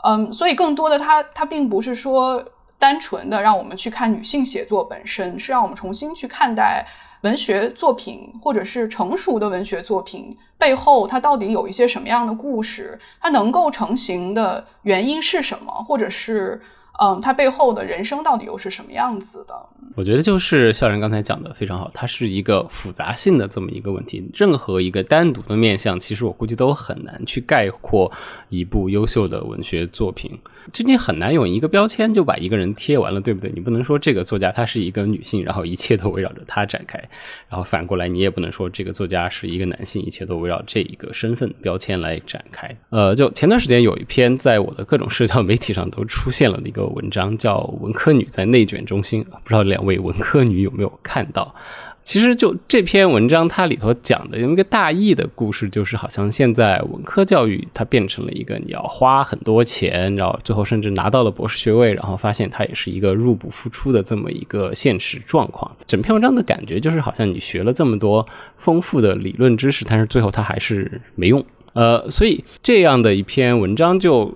[0.04, 2.44] 嗯，所以更多的他他并不是说
[2.78, 6.86] 单纯的让我们去看女性写作本身，是让我们重新去看待。
[7.22, 12.98] 文学作品，或者是成熟的文学作品背后，它到底有一些什么样的故事？
[13.20, 15.72] 它能够成型的原因是什么？
[15.84, 16.60] 或者是？
[16.98, 19.54] 嗯，他背后的人生到底又是什么样子的？
[19.94, 24.26] 我觉得就是校园刚才讲的非常好，它是一个复杂性的这么一个问题。
[24.34, 28.10] 任何一个单独的面向，其实我估计都很难去概括
[28.48, 30.30] 一部优秀的文学作品。
[30.72, 33.50] 就你很难用一个标签就把一个人贴完了，对不对？
[33.54, 36.98] 你不能说这个作家她是一个女性，然后一切都围绕着她展开；
[37.48, 42.76] 然后反过来，你也不能说这个作家是一个男性，一切都围绕这一个身份标签来展开。
[42.90, 46.85] 呃，就前段时间有一篇在我的各种社交媒体上都出现了的一个。
[46.88, 51.54] 文章叫《文科女在内卷中心》，不知道两位文科女有没有看到？
[52.02, 65.68] 其实就这篇文章，它里头讲的一个大意的故事，就是好像现在文科教育它变成了一个你要花很多钱，然后最后甚至拿到了博士学位，然后发现它也是一个入不敷出的这么一个现实状况。
[65.88, 68.24] 整篇文章的感觉就是好像你学了这么多
[68.56, 71.44] 丰富的理论知识，但是最后它还是没用。
[71.72, 74.32] 呃，所以这样的一篇文章就。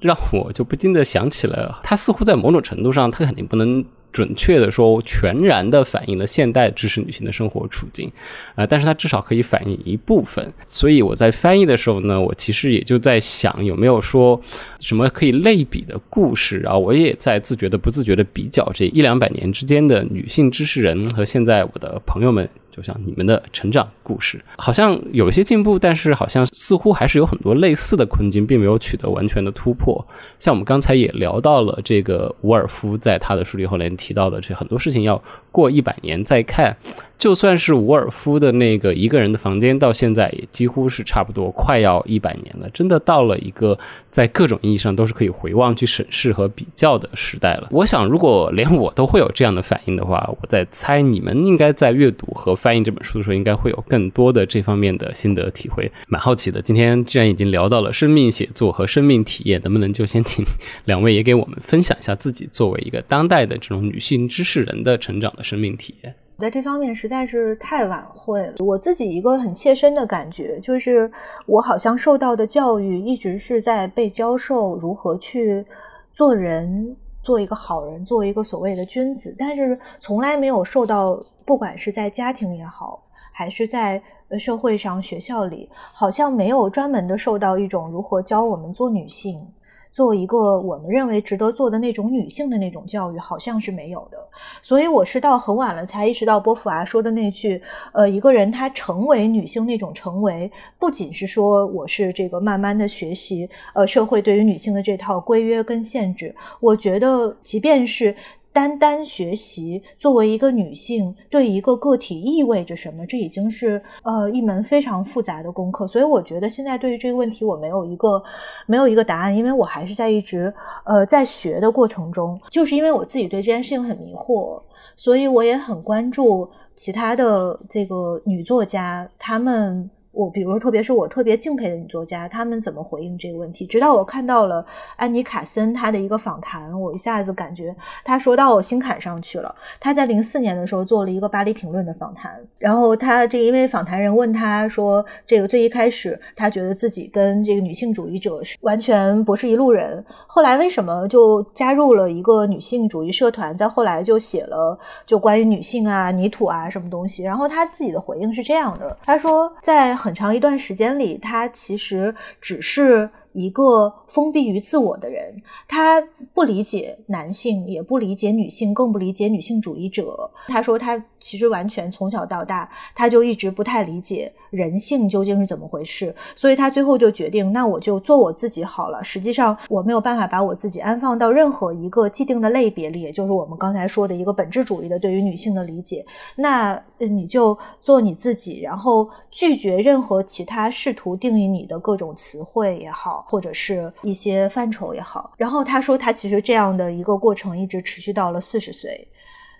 [0.00, 8.10] 让我就不禁的想起了，它似乎在某种程度上，它肯定不能准确的说全然的反映了现代知识女性的生活处境，
[8.56, 10.52] 啊，但是它至少可以反映一部分。
[10.66, 14.40] 所以我在翻译的时候呢，我其实也就在想有没有说
[14.80, 22.48] 什么可以类比的故事啊，我也在自觉的、不自觉的比较这一两百年之间的女性知识人和现在我的朋友们。
[22.70, 30.06] 就像你们的成长故事，好像有一些进步，但是好像似乎还是有很多类似的困境，并没有取得完全的突破。
[30.38, 36.76] 像我们刚才也聊到了这个伍尔夫在他的书里后来提到的，这很多事情要过一百年再看。
[37.20, 43.78] 就算是伍尔夫的那个一个人的房间，到现在也几乎是差不多快要一百年了，真的到了一个
[44.10, 47.68] 在各种意义上都是可以回望、去审视和比较的时代了。
[47.70, 55.92] 我想，如果连我都会有这样的反应的话，我在猜你们应该在阅读和翻译这本书的时候，应该会有更多的这方面的心得体会。
[56.08, 60.42] 蛮好奇的，今天既然已经聊到了生命写作和生命体验，能不能就先请
[60.86, 66.14] 两位也给我们分享一下自己作为一个当代的这种女性知识人的成长的生命体验？
[66.40, 68.54] 在这方面实在是太晚会了。
[68.58, 71.08] 我自己一个很切身的感觉，就是
[71.46, 75.64] 我好像受到的教育一直是在被教授如何去
[76.12, 84.02] 做人，做一个好人，做一个所谓的君子，但是从来没有受到，不管是在家庭也好，还是在
[84.38, 89.46] 社会上、学校里，好像没有专门的受到一种如何教我们做女性。
[89.92, 94.18] 做一个我们认为值得做的那种女性的那种教育，好像是没有的。
[94.62, 97.60] 所以我是到很晚了才意识到波伏娃说的那句：
[97.92, 106.34] 呃，一个人他成为女性那种成为，不仅是说我是这个慢慢的学习，呃，社会对于女性的这套规约跟限制。
[106.60, 108.14] 我觉得，即便是。
[108.52, 115.86] 单单学习作为一个女性对一个个体意味着什么，这已经是呃一门非常复杂的功课。
[115.86, 118.22] 所以我觉得现在对于这个问题我没有一个
[118.66, 120.52] 没有一个答案，因为我还是在一直
[120.84, 122.40] 呃在学的过程中。
[122.50, 124.60] 就是因为我自己对这件事情很迷惑，
[124.96, 129.88] 所以我也很关注其他的这个女作家，她们。
[130.12, 133.64] 我比如说，特别是我特别敬佩的女作家，她们怎么回应这个问题？
[133.64, 134.64] 直到我看到了
[134.96, 139.54] 安妮卡森她的一个访谈，我一下子感觉她说到我心坎上去了。
[139.78, 153.56] 她在零四年的时候做了一个巴黎评论的访谈，然后她这一位访谈人问她说：“这个最一开始，她觉得自己跟这个女性主义者是完全不是一路人，后来为什么就加入了一个女性主义社团？
[153.56, 163.10] 再后来就写了就关于女性啊、泥土啊什么东西？”然后她自己的回应是这样的：“她说在。”很长一段时间里，他其实只是。
[163.32, 165.34] 一个封闭于自我的人，
[165.68, 166.00] 他
[166.34, 170.30] 不理解男性，也不理解女性，更不理解女性主义者。
[170.48, 176.14] 他说，他其实完全从小到大，他就一直不太理解人性究竟是怎么回事。
[176.34, 179.02] 所以他最后就决定，那我就做我自己好了。
[179.04, 186.04] 实际上，我没有办法把我自己安放到任何一个既定的类别里，也就是我们刚才说的一个本质主义的对于女性的理解。
[186.36, 193.19] 那你就做你自己，然后拒绝任何其他试图定义你的各种词汇也好。
[193.28, 199.06] 或者是一些范畴也好，然后他说他其实这样的一个过程一直持续到了四十岁，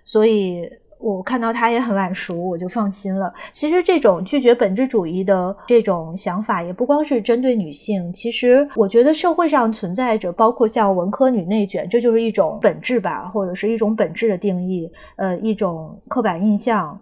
[0.05, 3.33] 所以我看到他也很晚熟，我就放心了。
[3.53, 17.01] 其实这种拒绝本质主义的这种想法，也不光是针对女性，其实我觉得社会上存在着，包括像文科女内卷，这就是一种本质吧，或者是一种本质的定义，呃，一种刻板印象。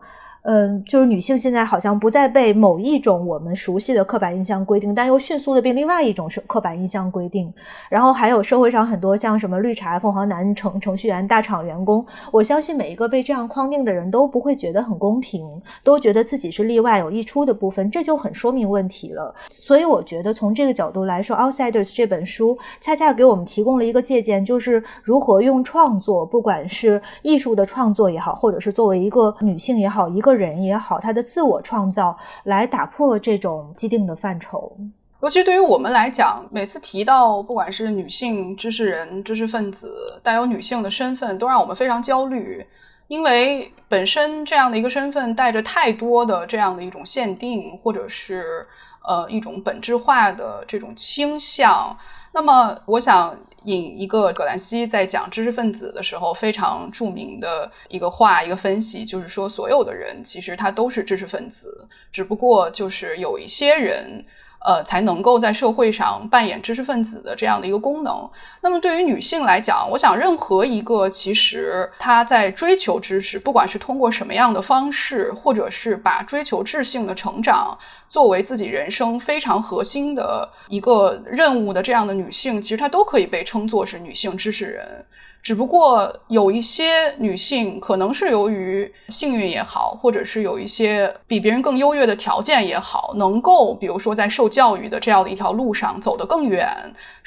[0.51, 7.53] 嗯，就是女性现在好像不再被某一种我们熟悉的刻板印象规定，但又迅速的被另外一种是刻板印象规定。
[7.90, 15.46] 然后还有社会上很多像什么绿茶、凤凰男、程程序员、大厂员工，我相信每一个被这样框定的人都不会觉得很公平，
[15.84, 19.34] 都觉得自己是例外有溢出的部分，这就很说明问题了。
[19.53, 30.38] 所以我觉得从这个角度来说，《Outsiders》这本书恰恰给我们提供了一个借鉴，就是如何用创作，不管是艺术的创作也好，或者是作为一个女性也好，一个。
[30.39, 34.74] 人也好，他的自我创造来打破这种既定的范畴。
[35.20, 42.64] 尤其对于我们来讲，每次提到不管是女性知识人、知识分子，带有女性的身份，都让我们非常焦虑，
[43.09, 48.64] 因为本身这样的一个身份带着太多的这样的一种限定，或者是
[49.07, 51.95] 呃一种本质化的这种倾向。
[52.32, 53.36] 那么，我想。
[53.68, 64.24] 引一个葛兰西在讲知识分子的时候非常著名的一个话，一个分析，就是说所有的人其实他都是知识分子，只不过就是有一些人。
[64.61, 68.28] 呃，才能够在社会上扮演知识分子的这样的一个功能。
[68.61, 77.78] 那么，对于女性来讲，我想，任何一个其实她在追求知识，不管是通过什么样的方式，或者是把追求智性的成长
[78.09, 85.04] 作为自己人生非常核心的一个任务的这样的女性，其实她都可以被称作是女性知识人。
[85.49, 96.68] 只不过有一些女性可能是由于幸运也好，或者是有一些比别人更优越的条件也好，能够比如说在受教育的这样的一条路上走得更远，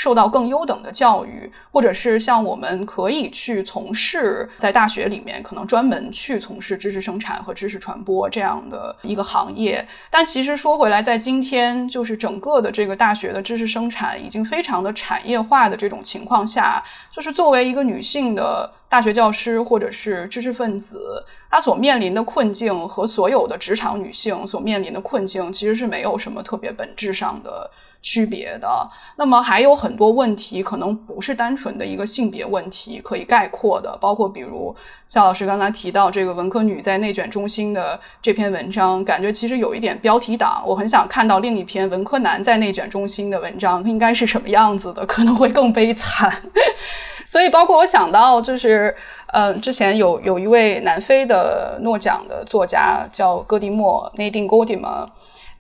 [0.02, 9.88] 受到更优等的教育，或者是像我们可以去从事在大学里面可能专门去从事知识生产和知识传播这样的一个行业。
[10.10, 16.84] 但其实说回来，在今天就是整个的这个大学的知识生产已经非常的产业化的这种情况下，
[17.14, 18.32] 就是作为一个女性。
[18.32, 27.70] 的大学教师或者是知识分子，她所面临的困境和所有的职场女性所面临的困境其实是没有什么特别本质上的
[28.02, 28.90] 区别的。
[29.16, 34.76] 那么还有很多问题可能不是单纯的一个性别问题可以概括的，包括比如
[35.08, 40.64] 夏老师刚才提到这个文科女在内卷中心的这篇文章，感觉其实有一点标题党。
[40.66, 46.32] 我很想看到另一篇文科男在内卷中心的文章应该是什么样子的，可能会更悲惨。
[47.28, 48.94] 所以，包括我想到，就是，
[49.28, 54.82] 嗯，之前有有一位南非的诺奖的作家叫戈迪莫 （Naiding Godim）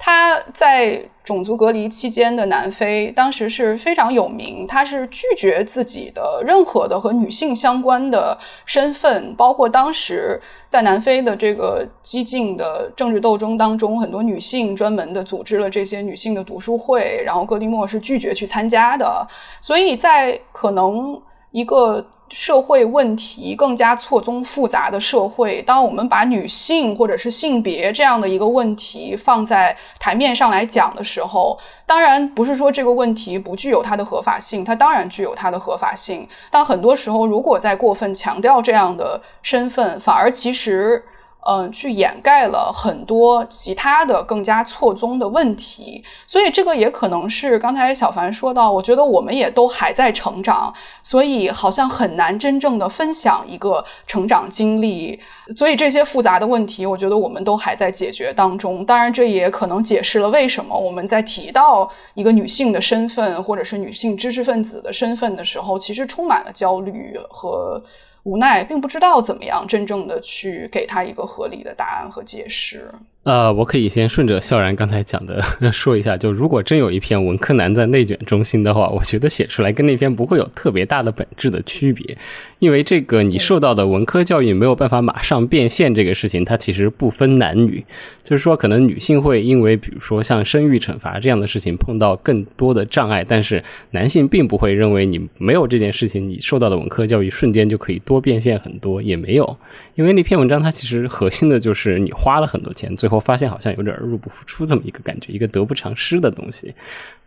[0.04, 4.66] 他在种族隔离期间的南非，当时是非常有名。
[4.66, 8.36] 他是拒绝自己的任何的和女性相关的
[8.66, 19.28] 身份，包括当时在南非的这个激进的政治斗争当中，很多女性专门的组织了这些女性的读书会，然后戈迪莫是拒绝去参加的。
[19.62, 21.22] 所以在可能。
[21.54, 36.28] 一个社会问题更加错综复杂的社会，当我们把女性或者是性别这样的一个问题放在台面上来讲的时候，当然不是说这个问题不具有它的合法性，它当然具有它的合法性。
[36.50, 41.04] 但很多时候，如果在过分强调这样的身份，反而其实。
[41.44, 50.72] 嗯，去掩盖了很多其他的更加错综的问题，所以这个也可能是刚才小凡说到，我觉得我们也都还在成长，
[51.02, 55.20] 所以好像很难真正的分享一个成长经历，
[55.58, 58.86] 所以这些复杂的问题，我觉得我们都还在解决当中。
[58.86, 67.82] 当然，这也可能解释了为什么我们在提到一个女性的身份或者是女性知识分子的身份的时候，其实充满了焦虑和。
[68.24, 72.92] 无奈，并不知道怎么样真正的去给他一个合理的答案和解释。
[73.24, 75.40] 呃，我可以先顺着笑然刚才讲的
[75.72, 82.18] 说一下，就如果真有一篇文科男在内卷中心的话，我觉得写出来跟那篇不会有特别大的本质的区别，
[82.58, 87.86] 因为这个你受到的文科教育没有办法马上变现，这个事情它其实不分男女，
[88.24, 99.58] 就是说可能女性会因为比如说像生育惩罚这样的事情碰到更多的障碍，但是男性并不会认为你没有这件事情，你受到的文科教育瞬间就可以多变现很多，也没有，
[99.94, 106.74] 因为那篇文章它其实核心的就是你花了很多钱，最后发现好像有点入不敷出这么一个感觉，一个得不偿失的东西。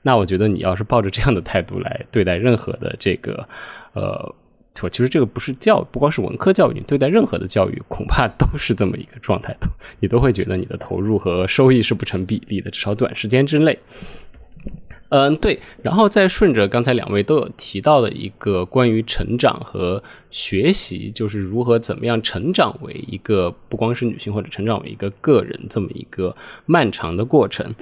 [0.02, 3.48] 那我觉得你要是抱着这样的态度来对待任何的这个，
[3.92, 4.34] 呃，
[4.82, 9.68] 我其实这个不是教，不光是文科教育，对待任何的教育，恐怕都是这么一个状态的，
[10.00, 13.78] 你都会觉得你的投入和收益是不成比例的，至少短时间之内。
[15.14, 26.34] 嗯，对，然后再顺着刚才两位都有提到的一个关于成长和学习，就是如何怎么样成长为一个不光是女性或者成长为一个个人这么一个
[26.66, 27.72] 漫长的过程。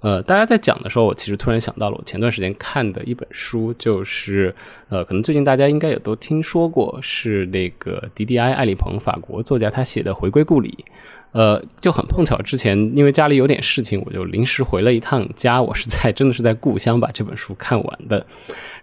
[0.00, 4.54] 呃，大家在讲的时候，我其实突然想到了我前段时间看的一本书，就是
[4.90, 10.84] 呃，可能最近大家应该也都听说过，是那个迪迪埃·艾里鹏法国作家他写的《回归故里》。
[11.32, 15.62] 呃，就很碰巧，之前因为家里有点事情，我就临时回了一趟家。
[15.62, 18.26] 我是在真的是在故乡把这本书看完的。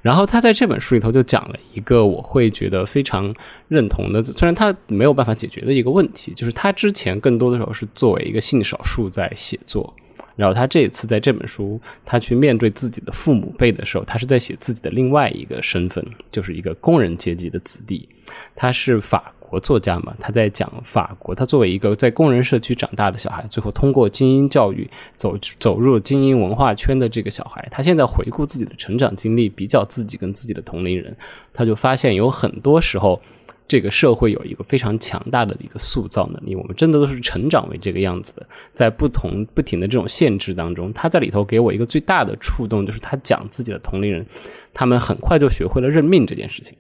[0.02, 3.32] 然后他在这本书里头就讲了一个我会觉得非常
[3.68, 9.94] 认同的，虽然他没有办法解决的一个问题，就是他之前更多的时候是作为一个性少数在写作，
[10.36, 18.10] 然后他这一次在这本书他去面对自己的父母辈的时候，他是在写自己的另外一个身份，就是一个工人阶级的子弟，
[18.56, 19.32] 他是法。
[19.50, 21.34] 国作家嘛，他在讲法国。
[21.34, 24.88] 他作为一个在工人社区长大的小孩，最后通过精英教育
[25.18, 31.18] 走走入精英文化圈的这个小孩，他现在回顾自己的成长经历，比较自己跟自己的同龄人，
[31.52, 33.20] 他就发现有很多时候，
[33.68, 36.56] 这个社会有一个非常强大的一个塑造能力。
[36.56, 44.26] 我们真的都是成长为这个样子的，在不同不停的这种限制当中，他在里头给我一个最大的触动，就是他讲自己的同龄人，
[44.74, 46.78] 他们很快就学会了认命这件事情。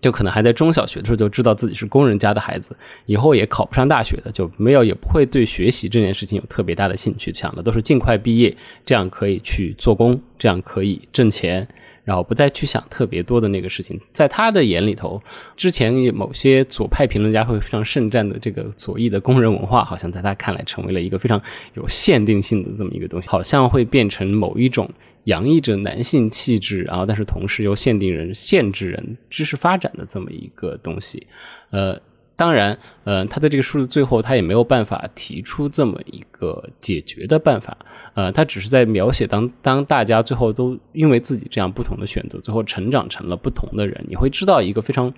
[0.00, 2.76] 就可能还在中小学的时候就知道自己是工人家的孩子，
[3.06, 11.66] 以后也考不上大学的，就没有也不会对学习这件事情有特别大的兴趣，想的都是尽快毕业，这样可以去做工，这样可以挣钱，
[12.04, 14.00] 然后不再去想特别多的那个事情。
[14.12, 15.22] 在他的眼里头，
[15.56, 21.40] 之前某些左派评论家会非常盛赞的这个左翼的工人文化，好像在他看来成为了一个非常
[21.74, 24.88] 有限定性的这么一个东西，好像会变成某一种。
[25.26, 31.26] 洋溢着男性气质，然后但是同时又限定人、限制人知识发展的这么一个东西。
[31.70, 32.00] 呃，
[32.34, 37.76] 当然，呃，他的这个书的最后，他也没有办法提出这么一个解决的办法。
[38.14, 45.12] 呃，他只是在描写当当大家最后都因为自己这样不同的选择，最后成长成了不同的人，你会知道一个非常。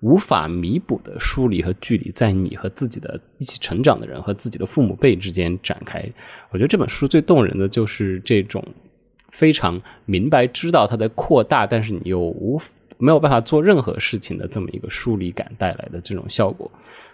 [0.00, 6.00] 无法弥补的疏离和距离，在你和自己的一起成长的人和自己的父母辈之间展开。
[6.50, 8.64] 我觉得这本书最动人的就是这种
[9.28, 12.60] 非常明白知道它在扩大，但是你又无
[12.96, 16.70] 没有办法做任何事情的这么一个疏离感带来的这种效果。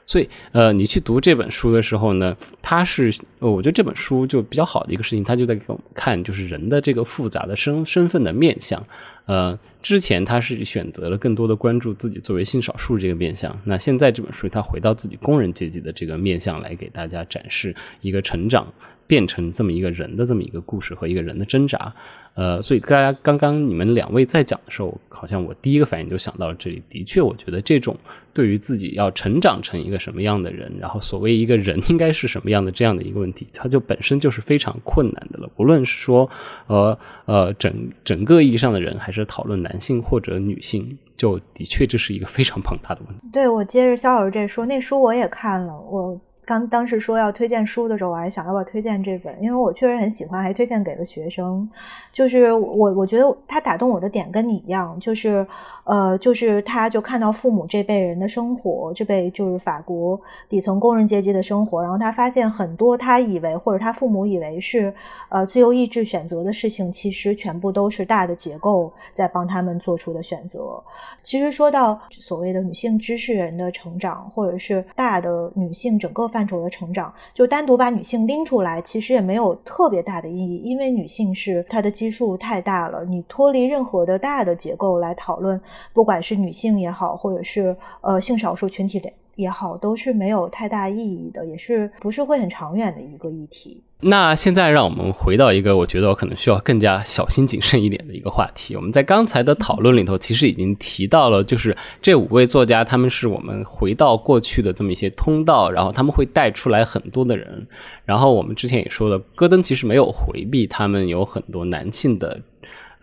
[0.07, 8.87] 所以，呃，你去读这本书的时候呢，它是，我觉得这本书就比较好的一个事情，它就在给我们看，就是人的这个复杂的身身份的面相。
[9.27, 18.67] 呃，之前他是选择了更多的关注自己作为性少数这个面相，那现在这本书他回到自己工人阶级的这个面相来给大家展示一个成长。
[19.07, 21.95] 变成这么一个人的这么一个故事和一个人的挣扎，
[22.33, 26.83] 呃，所以大家刚刚你们两位在讲的时候，好像我第一个反应就想到了这里。
[26.89, 27.99] 的确，我觉得这种
[28.35, 35.49] 对于自己要成长成一个什么样的人，然后所谓一个人应该是什么样的这样的一个问题，它就本身就是非常困难的了。
[35.57, 36.29] 无论是说
[36.67, 37.73] 呃呃整
[38.05, 43.23] 整个意义上的人，还是讨论男性或者女性，就的确这是一个非常庞大的问题。
[43.33, 46.21] 对我接着肖老师这说，那书我也看了，我。
[46.47, 51.69] 刚当时说要推荐书的时候，我还想要不要推荐这本，因为我确实很喜欢，还推荐给了学生。
[52.13, 55.47] 就是我我觉得他打动我的点跟你一样，就是
[55.85, 64.93] 呃，就是他就看到父母这辈人的生活，这辈就是法国底层工人阶级的生活，然后他发现很多他以为或者他父母以为是
[65.31, 70.83] 呃自由意志选择的事情，其实全部都是大的结构在帮他们做出的选择。
[71.23, 76.31] 其实说到所谓的女性知识人的成长，或者是大的女性整个。
[76.35, 85.61] 范畴的成长，就单独把女性拎出来，其实也没有特别大的意义，因为女性是她的基数太大了，你脱离任何的大的结构来讨论，
[85.93, 93.81] 不管是女性也好，或者是呃性少数群体的也好，都是没有太大意义的，也是不是会很长远的一个议题。
[94.07, 98.77] 那现在让我们回到一个我觉得我可能需要更加小心谨慎一点的一个话题。
[98.77, 107.67] 我们在刚才的讨论里头，其实已经提到了，就是这五位作家，他们是我们回到过去的这么一些通道，然后他们会带出来很多的人。
[108.05, 112.39] 然后我们之前也说了，戈登其实没有回避他们有很多男性的。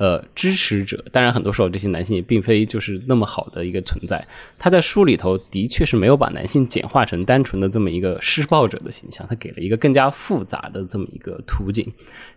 [0.01, 4.27] 呃，支持者，当然很多时候这些男性也并非就是那么好的一个存在。
[4.57, 11.85] 他在书里头的确是没有把男性简化成单纯的这么一个施暴者的形象，他给了一个更加复杂的这么一个图景。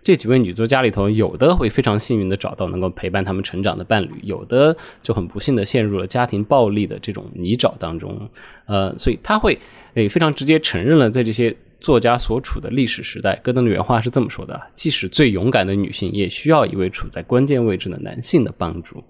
[0.03, 8.29] 这几位女作家里头，有的会非常幸运的找到能够陪伴他们成长的伴侣，有的就很不幸的陷入了家庭暴力的这种泥沼当中。
[8.67, 9.59] 呃，所以他会
[9.95, 11.57] 诶非常直接承认了在这些。
[11.85, 19.05] 作家所处的历史时代，戈登的原话是这么说的：即使最勇敢的女性，也需要一位处在关键位置的男性的帮助。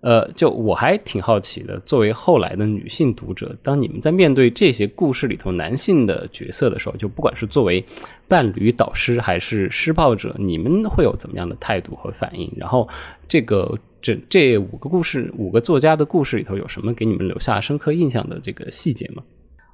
[0.00, 7.84] 呃，就我还挺好奇的，作为后来的女性读者，当你们在面对这些故事里头男性的角色的时候，就不管是作为
[8.28, 12.48] 伴侣、导师还是施暴者，你们会有怎么样的态度和反应？
[12.56, 12.88] 然后，
[13.26, 19.22] 这个这这五个故事，五个作家的故事里头，有什么给你们留下深刻印象的这个细节吗？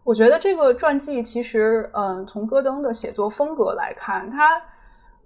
[0.02, 4.62] 我觉得这个传记其实，嗯，从戈登的写作风格来看，他，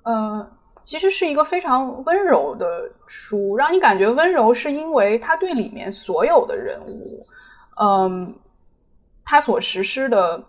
[0.03, 0.51] 嗯，
[0.83, 7.25] 其实是一个非常温柔的书，让你感觉温柔，是因为他对里面所有的人物，
[7.81, 8.35] 嗯，
[9.25, 10.43] 他所实施的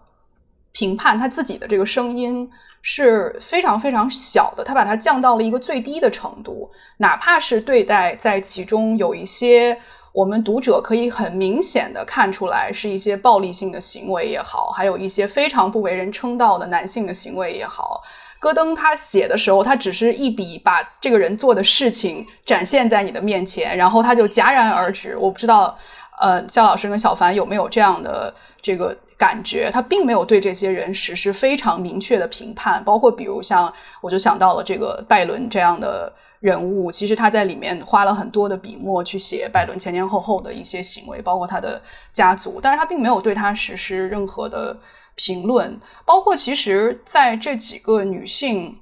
[0.71, 2.49] 评判，他自己的这个声音
[2.82, 9.80] 是非常非常小的，他把它降到了一个最低的程度，哪怕是对待在其中有一些。
[10.16, 18.01] 我们读者可以很明显的看出来，是一些暴力性的行为也好，还有一些非常不为人称道的男性的行为也好。
[18.39, 25.18] 戈登他写的时候，他只是一笔把这个人做的事情展现在你的面前，然后他就戛然而止。
[25.18, 25.78] 我不知道，
[26.22, 29.70] 呃，肖老师跟小凡有没有这样的这个感觉？
[29.70, 36.13] 他并没有对这些人实施非常明确的评判，包括比如像，我就想到了这个拜伦这样的。
[36.45, 41.81] 人物其实他在里面花了很多的笔墨去写拜伦前前后后的一些行为，包括他的
[42.11, 44.77] 家族，但是他并没有对他实施任何的
[45.15, 45.75] 评论。
[46.05, 48.77] 包括其实在这几个女性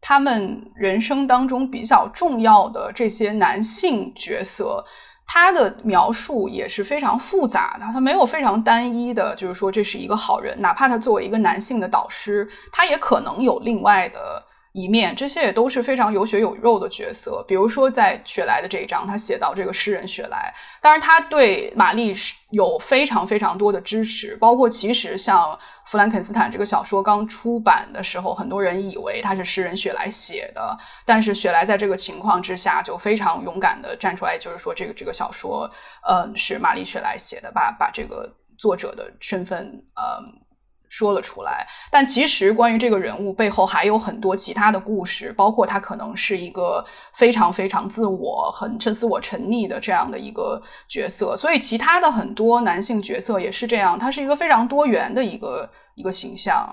[0.00, 4.84] 他们人生当中比较重要的这些男性角色，
[5.24, 14.42] 他的描述也是非常复杂的，他没有非常单一的，就是说这是一个好人，哪怕他作为一个男性的导师，他也可能有另外的。
[14.72, 17.44] 一面，这些也都是非常有血有肉的角色。
[17.46, 25.50] 比如说，在雪莱的这一章，他写到这个诗人雪莱，当然他对玛丽是有非常非常多的支持，包括其实像
[25.84, 35.70] 《弗兰肯斯坦》这个小说刚出版的时候，很多人以为他是诗人雪莱写的，但是雪莱在这个情况之下就非常勇敢的站出来，就是说这个这个小说，
[36.08, 39.66] 嗯，是玛丽雪莱写的，把把这个作者的身份，
[39.96, 40.51] 嗯。
[40.92, 46.84] 说了出来，但其实关于这个人物背后还有很多其他的故事，包括他可能是一个
[47.14, 56.68] 非常非常自我、很趁自我沉溺的这样的一个角色，所以其他的很多男性角色也是这样，他是一个非常多元的一个一个形象。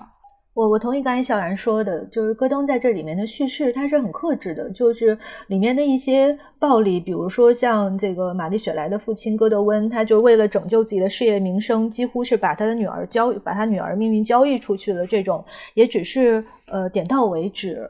[0.52, 15.06] 我我同意刚才小兰说的，就是戈登在这里面的叙事，他是很克制的，就是里面的一些暴力，比如说像这个玛丽雪莱的父亲戈德温，他就为了拯救自己的事业名声，几乎是把他的女儿交，把他女儿命运交易出去了。
[15.06, 15.42] 这种
[15.74, 17.88] 也只是呃点到为止。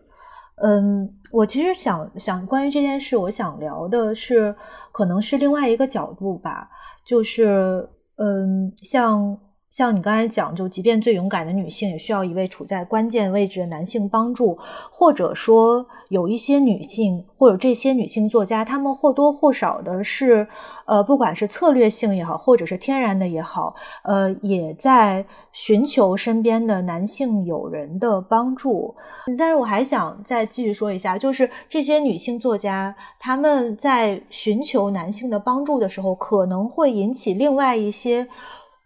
[0.56, 4.54] 嗯，我其实想想关于这件事，我想聊的是，
[4.92, 6.68] 可能是另外一个角度吧，
[7.06, 9.36] 就是嗯，像。
[9.70, 14.58] 像你刚才讲，就即便最勇敢的女性，也需要一位处在关键位置的男性帮助，
[14.90, 20.44] 或者说有一些女性，或者这些女性作家，她们或多或少的是，
[20.86, 28.92] 呃，不管是策略性也好，或者是天然的也好，呃，也在寻求身边的男性友人的帮助。
[29.38, 38.26] 但是我还想再继续说一下，就是这些女性作家，她们在寻求男性的帮助的时候，可能会引起另外一些。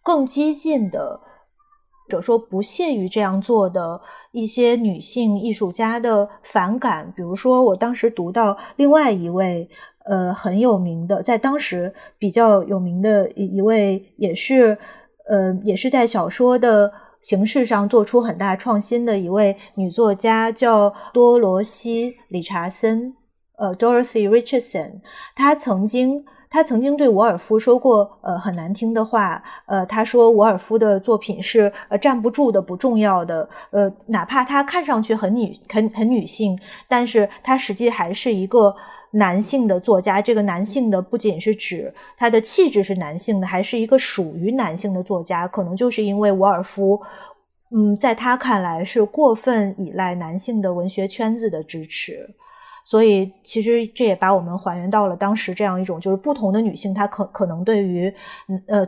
[0.04, 1.18] 更激进的，
[2.06, 4.00] 或者说不屑于这样做的
[4.32, 9.66] 一些女性艺术家的反感，比如说，我当时读到另外一位
[10.04, 14.76] 呃很有名的，在当时比较有名的一一位，也是
[15.26, 16.92] 呃也是在小说的
[17.22, 23.14] 形式上做出很大创新的一位女作家，叫多罗西·理查森，
[23.56, 25.00] 呃，Dorothy Richardson，
[25.34, 26.26] 她曾经。
[26.54, 38.72] 他曾经对伍尔夫说过，呃，很难听的话，呃，他说伍尔夫的作品是呃站不住的、不重要的，呃，哪怕他看上去很女、很很女性，但是他实际还是一个
[39.10, 40.22] 男性的作家。
[40.22, 45.48] 这个男性的不仅是指他的气质是男性的，还是一个属于男性的作家。
[45.48, 47.02] 可能就是因为伍尔夫，
[47.72, 52.32] 嗯，在他看来是过分依赖男性的文学圈子的支持。
[52.84, 58.14] 所以，其实这也把我们还原到了当时这样一种，就是不同的女性，她可可能对于，
[58.68, 58.86] 呃，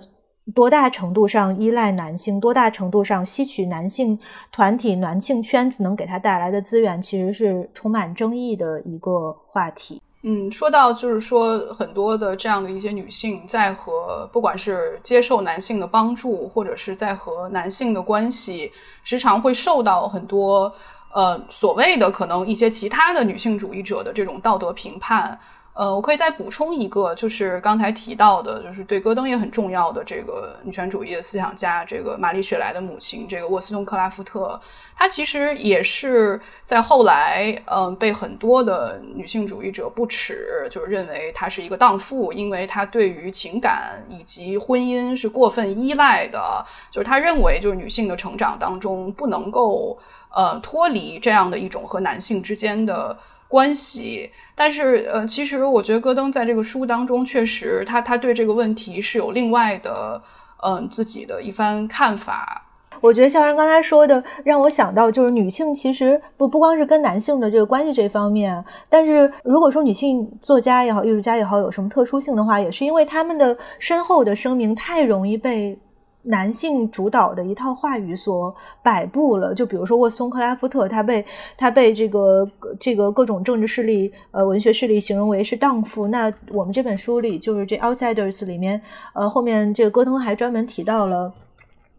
[0.54, 4.18] 多大程度上依赖男性，多大程度上吸取男性
[4.52, 10.02] 团体、男性圈子能给她带来的资源，其实是充满争议的一个话题。
[10.22, 18.70] 嗯，说到就是说，很多的这样的一些女性在和不管是接受男性的帮助，或者是在和男性的关系，
[19.04, 20.70] 时常会受到很多。
[21.16, 25.40] 呃，所谓的可能一些其他的女性主义者的这种道德评判，
[25.72, 34.60] 呃，我可以再补充一个，就是刚才提到的，就是对戈登也很重要的这个女权主义的思想家，这个玛丽雪莱的母亲，这个沃斯顿克拉夫特，
[34.94, 49.98] 她其实也是在后来，嗯，被很多的女性主义者不耻，就是认为她是一个荡妇，因为她对于情感以及婚姻是过分依赖的，就是她认为，就是女性的成长当中不能够。
[50.36, 53.16] 呃，脱离这样的一种和男性之间的
[53.48, 60.20] 关系，但是呃，其实我觉得戈登在这个书当中，确实他他对这个问题是有另外的
[60.62, 62.62] 嗯自己的一番看法。
[63.00, 75.78] 我觉得肖然刚才说的让我想到，就是女性其实不不光是跟男性的这个关系这方面，但是如果说女性作家也好，艺术家也好，有什么特殊性的话，也是因为他们的身后的声明太容易被。
[76.26, 81.24] 男性主导的一套话语所摆布了，就比如说沃松克拉夫特，他被
[81.56, 82.48] 他被这个
[82.80, 86.08] 这个各种政治势力、呃文学势力形容为是荡妇。
[86.08, 88.80] 那我们这本书里，就是这《Outsiders》里面，
[89.14, 91.32] 呃，后面这个戈登还专门提到了，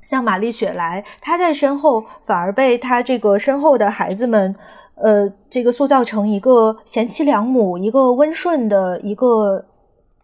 [0.03, 4.53] 像玛丽雪莱，她在身后反而被她这个身后的孩子们，
[4.95, 9.65] 呃，这个塑造成一个贤妻良母、一个温顺的一个。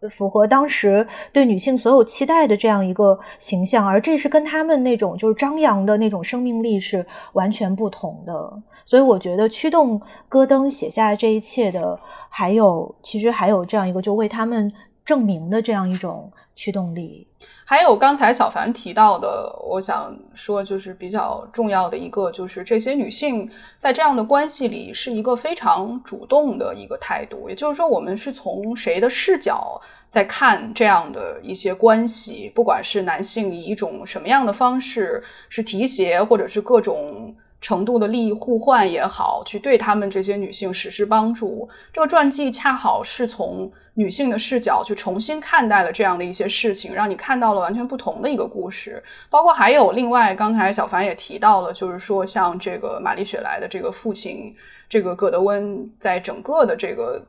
[0.10, 8.62] 符合当时对女性所有期待的这样一个形象，而这是跟他们那种就是张扬的那种生命力是完全不同的。
[8.86, 12.00] 所以我觉得驱动戈登写下这一切的，
[12.30, 14.72] 还有其实还有这样一个就为他们
[15.06, 17.28] 证明的这样一种驱动力。
[17.66, 27.50] 还有刚才小凡提到的，我想说就是比较重要的一个，就是这些女性在这样的关系里是一个非常主动的一个态度。
[27.50, 37.36] 也就是说，我们是从谁的视角在看这样的一些关系，不管是男性以一种什么样的方式是提携，或者是各种。
[37.64, 41.68] 程度的利益互换也好，去对他们这些女性实施帮助。
[41.94, 49.02] 这个传记恰好是从女性的视角去重新看待了这样的一些事情，让你看到了完全不同的一个故事。
[49.30, 54.54] 包括还有另外，刚才小凡也提到了，就是说像这个玛丽雪莱的这个父亲，
[54.90, 57.26] 这个葛德温，在整个的这个。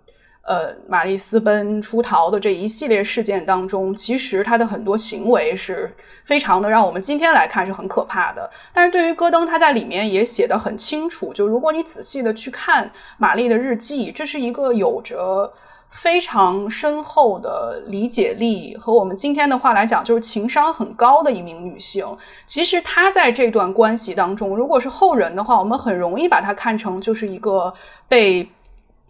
[0.47, 5.91] 呃，玛丽私奔出逃的这一系列事件当中，其实他的很多行为是
[6.27, 8.51] 非常的让我们今天来看是很可怕的。
[8.71, 15.51] 但是对于戈登，他在里面也写得很清楚，就如果你仔细的去看玛丽的日记，这是一个有着
[15.89, 22.07] 非常深厚的理解力和我们今天的话来讲，就是情商很高的一名女性。
[22.45, 27.73] 其实她在这段关系当中，如果是后人的话，我们很容易把她看成就是一个
[28.07, 28.47] 被。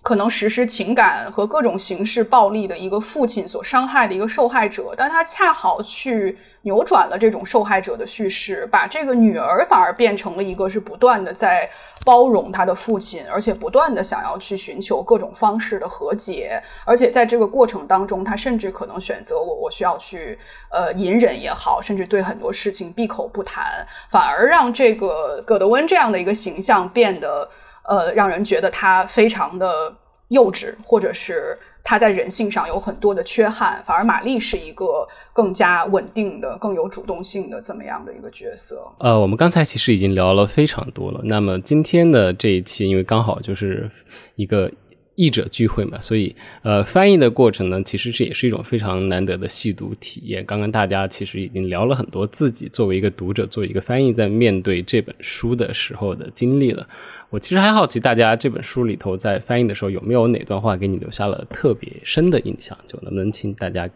[0.04, 11.66] 可能实施情感和各种形式暴力的一个父亲所伤害的一个受害者，但他恰好去扭转了这种受害者的叙事，把这个女儿反而变成了一个是不断的在
[12.04, 20.38] 包容他的父亲，而且不断的想要去寻求各种方式的和解，而且在这个过程当中，他甚至可能选择我，我需要去
[20.70, 27.48] 呃隐忍也好，甚至对很多事情闭口不谈，反而让这个葛德温这样的一个形象变得。
[27.84, 29.94] 呃，让人觉得他非常的
[30.28, 33.82] 幼稚，或者是他在人性上有很多的缺憾。
[33.86, 38.82] 反而玛丽是一个更加稳定的、更有主动性的这么样的一个角色。
[38.98, 41.20] 呃，我们刚才其实已经聊了非常多了。
[41.24, 43.90] 那么今天的这一期，因为刚好就是
[44.34, 44.70] 一个。
[45.16, 50.44] 译者聚会嘛，所以呃，翻译的过程呢，其实这也是一种非常难得的细读体验。
[50.44, 56.86] 刚刚大家其实已经聊了很多自己作为一个读者、作为一个翻译，在面对这本书的时候的经历了。
[57.30, 62.76] 我其实还好奇，大家这本书里头在翻译的时候有没有哪段话给你留下了特别深的印象？
[62.86, 63.88] 就能不能请大家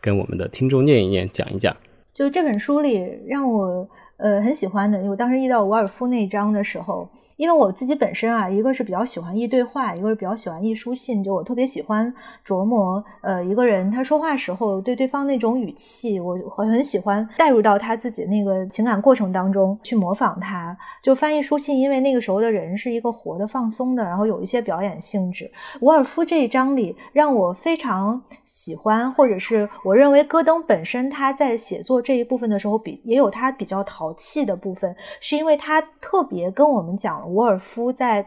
[0.00, 1.76] 跟我们的听众念一念，讲一讲？
[2.14, 7.08] 就这本书里让我呃很喜欢的，我当时遇到伍尔夫那章的时候。
[7.42, 11.20] 因为我自己本身啊，一个是比较喜欢译对话，一个是比较喜欢译书信。
[11.20, 12.14] 就我特别喜欢
[12.46, 20.78] 琢磨，呃，一个人他说话时候对对方那种语气，我很喜欢带入到他自己那个情感过程当中去模仿他。
[21.02, 25.50] 就翻译书信，因为那个时候的人是一个活的、放松的，然后有一些表演性质。
[25.80, 37.31] 伍尔夫这一章里让我非常喜欢，或者是我认为戈登本身他在写作这一部分的时候，比也有他比较淘气的部分，是因为他特别跟我们讲。
[37.32, 38.26] 伍尔夫在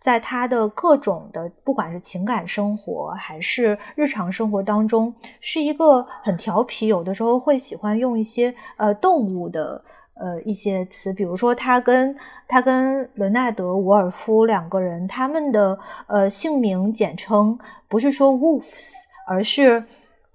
[0.00, 9.82] 在他的各种的，不管是情感生活还是日常生活当中，是一个很调皮，有的时候会喜欢用一些呃动物的
[10.14, 18.94] 呃一些词，比如说他跟他跟伦纳德·伍尔夫两个人，他们的呃姓名简称不是说 wolves，
[19.26, 19.84] 而是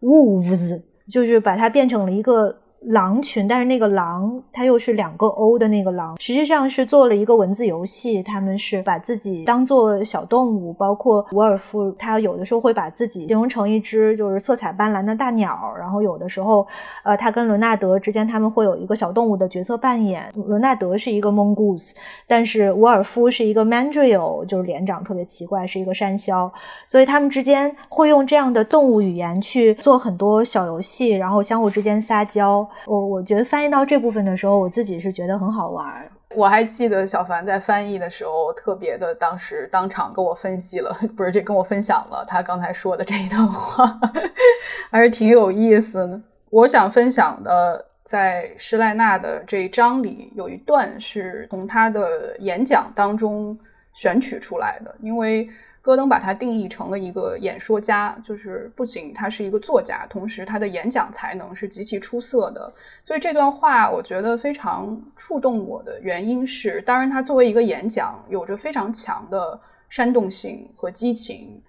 [0.01, 2.62] wolves，就是把它变成了一个。
[2.88, 8.22] 狼群，但是那个狼它又是两个 O 的那个狼，实际上是做了一个文字游戏。
[8.22, 15.74] 他们是把自己当做小动物，包括伍尔夫，他有的时候会把自己形容成一只就是色彩斑斓的大鸟。
[15.80, 16.68] 然后有的时候，
[17.04, 20.30] 呃，他跟伦纳德之间他们会有一个小动物的角色扮演。
[20.36, 21.94] 伦纳德是一个 mongoose，
[22.28, 26.52] 但是伍尔夫是一个 mandril，就是脸长特别奇怪，是一个山魈。
[26.88, 32.68] 所以他们之间会用这样的动物语言去做很多小游戏，然后相互之间撒娇。
[32.86, 36.09] 我我觉得翻译到这部分的时候，我自己是觉得很好玩。
[36.36, 43.99] 我还记得小凡在翻译的时候，特别的当时当场跟我分析了， 不是这跟我分享了他刚才说的这一段话，
[44.91, 46.19] 还是挺有意思的。
[46.49, 53.57] 我想分享的，在施耐纳的这一章里有一段是从他的演讲当中
[53.93, 55.49] 选取出来的，因为。
[55.84, 62.74] 戈登把他定义成了一个演说家，就是不仅他是一个作家，同时他的演讲才能是极其出色的。
[63.04, 69.60] 所以这段话我觉得非常触动我的原因是，当然他作为一个演讲有着非常强的
[69.90, 71.62] 煽动性和激情，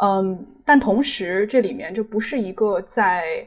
[0.00, 3.46] 嗯，但同时这里面就不是一个在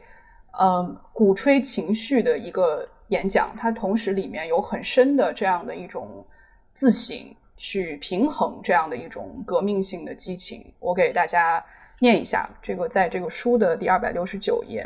[0.60, 6.24] 嗯鼓吹情绪的一个演讲，它同时里面有很深的这样的一种
[6.72, 7.16] 自省。
[7.62, 11.64] 去平衡这样的一种革命性的激情，我给大家
[12.00, 14.84] 念一下这个，在这个书的第二百六十九页。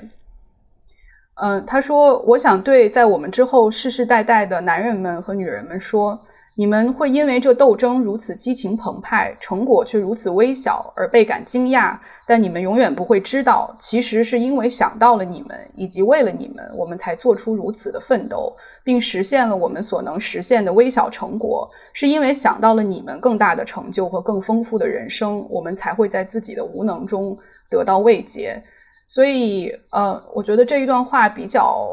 [1.37, 6.23] 嗯，他说：“我想对在我们之后世世代代的男人们和女人们说。”
[6.59, 21.71] 你们会因为这斗争如此激情澎湃，成果却如此微小而倍感惊讶，但你们永远不会知道，其实是因为想到了你们，以及为了你们，我们才做出如此的奋斗，并实现了我们所能实现的微小成果。
[21.93, 27.37] 是因为想到了你们更大的成就和更丰富的人生，我们才会在自己的无能中
[27.69, 28.63] 得到慰藉。
[29.07, 31.87] 所以，呃，我觉得这一段话比较。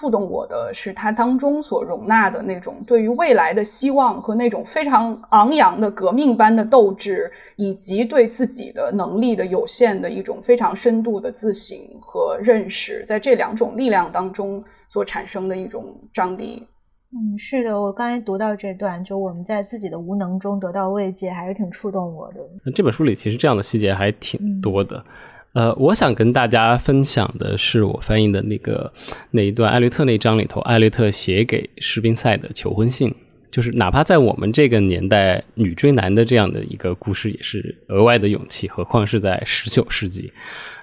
[0.00, 15.84] 触动我的是它当中所容纳的那种对于未来的希望和那种非常昂扬的革命般的斗志，以及对自己的能力的有限的一种非常深度的自省和认识，在这两种力量当中所产生的一种
[16.14, 16.66] 张力。
[17.12, 22.40] 嗯，是的，我刚才读到这段，就我们在自己的无能中得到慰藉，还是挺触动我的。
[22.64, 25.04] 那这本书里其实这样的细节还挺多的。
[25.52, 28.92] 呃，我想跟大家分享的是我翻译的那个
[29.30, 33.14] 那一段艾略特那章里头，艾略特写给士宾赛的求婚信，
[33.50, 40.32] 就是哪怕在我们这个年代，女追男的这样的一个故事也是额外的勇气，何况是在十九世纪，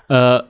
[0.07, 0.45] 呃。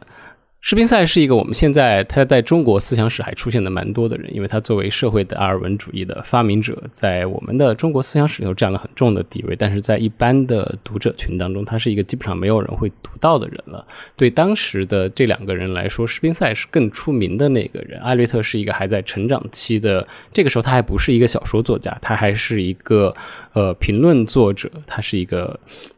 [0.69, 9.55] 士宾塞是一个我们现在他在中国思想史还出现的蛮多的人，因为他作为社会的达尔文主义的发明者，在我们的中国思想史里头占了很重的地位。
[9.57, 13.87] 但是在一般的读者群当中，他是一个基本上没有人会读到的人了。
[14.17, 20.05] 对当时的这两个人来说，士宾塞是更出名的那个人，艾略特是一个还在成长期的。
[20.33, 23.15] 这个时候他还不是一个小说作家，他还是一个
[23.53, 25.57] 呃评论作者，他是一个。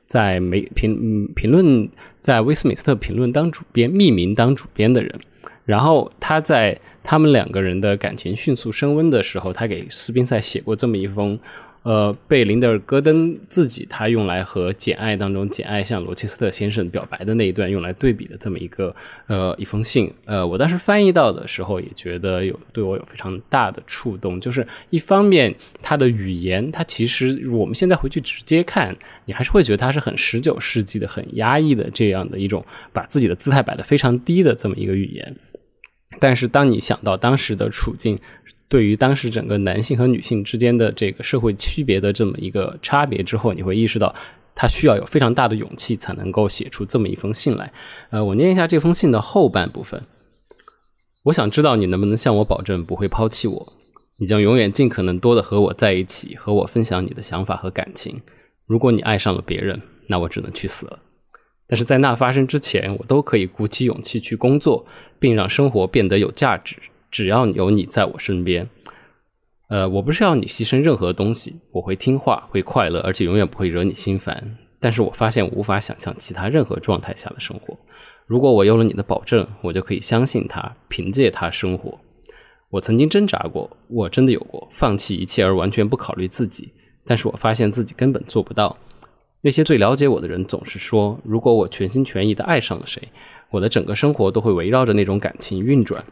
[0.09, 1.87] 在媒评评论，
[2.19, 5.19] 在威斯敏斯特评论当主编，匿名当主编的人，
[5.65, 11.39] 然后他在他们两个人的感情迅速升温的时候，他给斯宾塞写过这么一封。
[11.83, 18.93] 呃，被林德尔·戈登自己他用来和《简爱》当中简爱向罗切斯特先生表白的那一段用来对比的这么一个
[19.27, 24.39] 呃一封信，呃，我当时翻译到的时候也觉得有对我有非常大的触动。
[24.41, 35.35] 就是一方面，他的语言，他其实我们现在回去直接看，你还是会觉得他是很十九世纪的、很压抑的这样的一种把自己的姿态摆得非常低的这么一个语言。
[36.19, 38.19] 但是当你想到当时的处境，
[38.69, 44.15] 对于当时整个男性和女性之间的这个社会区别的这么一个差别之后，你会意识到
[44.53, 47.73] 他需要有非常大的勇气才能够写出这么一封信来。
[48.11, 50.03] 呃，我念一下这封信的后半部分。
[51.23, 53.73] 我想知道你能不能向我保证不会抛弃我，
[54.17, 58.21] 你将永远尽可能多的和我在一起，和我分享你的想法和感情。
[58.67, 60.99] 如果你爱上了别人，那我只能去死了。
[61.67, 64.85] 但是在那发生之前，我都可以鼓起勇气去工作，
[65.19, 66.77] 并让生活变得有价值。
[67.11, 68.69] 只要有你在我身边，
[69.67, 74.57] 呃，我不是要你牺牲任何东西，我会听话，会快乐，而且永远不会惹你心烦。
[74.79, 77.77] 但是我发现无法想象其他任何状态下的生活。
[78.25, 81.99] 如果我有了你的保证，我就可以相信他，凭借他生活。
[82.69, 86.71] 我曾经挣扎过，我真的有过放弃一切而完全不考虑自己，
[87.05, 88.77] 但是我发现自己根本做不到。
[89.41, 93.01] 那些最了解我的人总是说，如果我全心全意的爱上了谁，
[93.49, 96.03] 我的整个生活都会围绕着那种感情运转。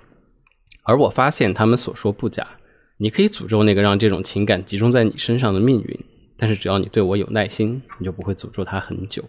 [0.88, 2.48] 而我发现他们所说不假，
[2.96, 6.00] 你可以诅咒那个让这种情感集中在你身上的命运，
[6.38, 9.22] 但是只要你对我有耐心，你就不会诅咒他很久。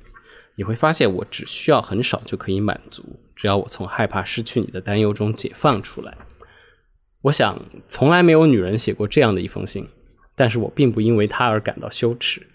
[0.55, 3.05] 你会发现我只需要很少就可以满足，
[3.35, 6.17] 只要我从害怕失去你的担忧中解放出来。
[7.23, 9.85] 我想，从来没有女人写过这样的一封信，
[10.37, 12.47] 但是我并不因为她而感到羞耻，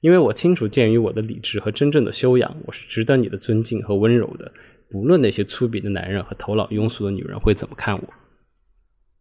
[0.00, 4.50] 因为我清楚，鉴于我的理智和真正的修养，我是值得你的尊敬和温柔的，
[4.90, 8.14] 不论那些粗鄙的男人和头脑庸俗的女人会怎么看我。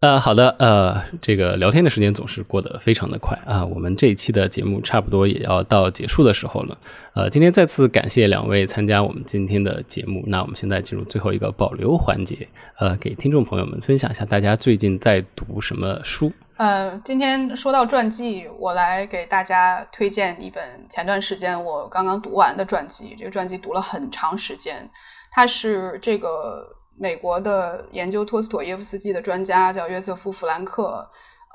[0.01, 6.77] 呃，好的，呃，这个聊天的时间总是过得非常的快啊，我们这一期的节目差不多也要到结束的时候了。
[7.13, 10.21] 呃，今天再次感谢两位参加我们今天的节目。
[10.27, 16.31] 那我们现在进入最后一个保留环节，呃，给听众朋友们分享一下大家最近在读什么书。
[16.57, 23.15] 呃，今天说到传记，我来给大家推荐一本前段时间我刚刚读完的传记。
[23.17, 24.87] 这个传记读了很长时间，
[25.31, 26.75] 它是这个。
[26.97, 31.05] 美国的研究托斯妥耶夫斯基的专家叫约瑟夫·弗兰克，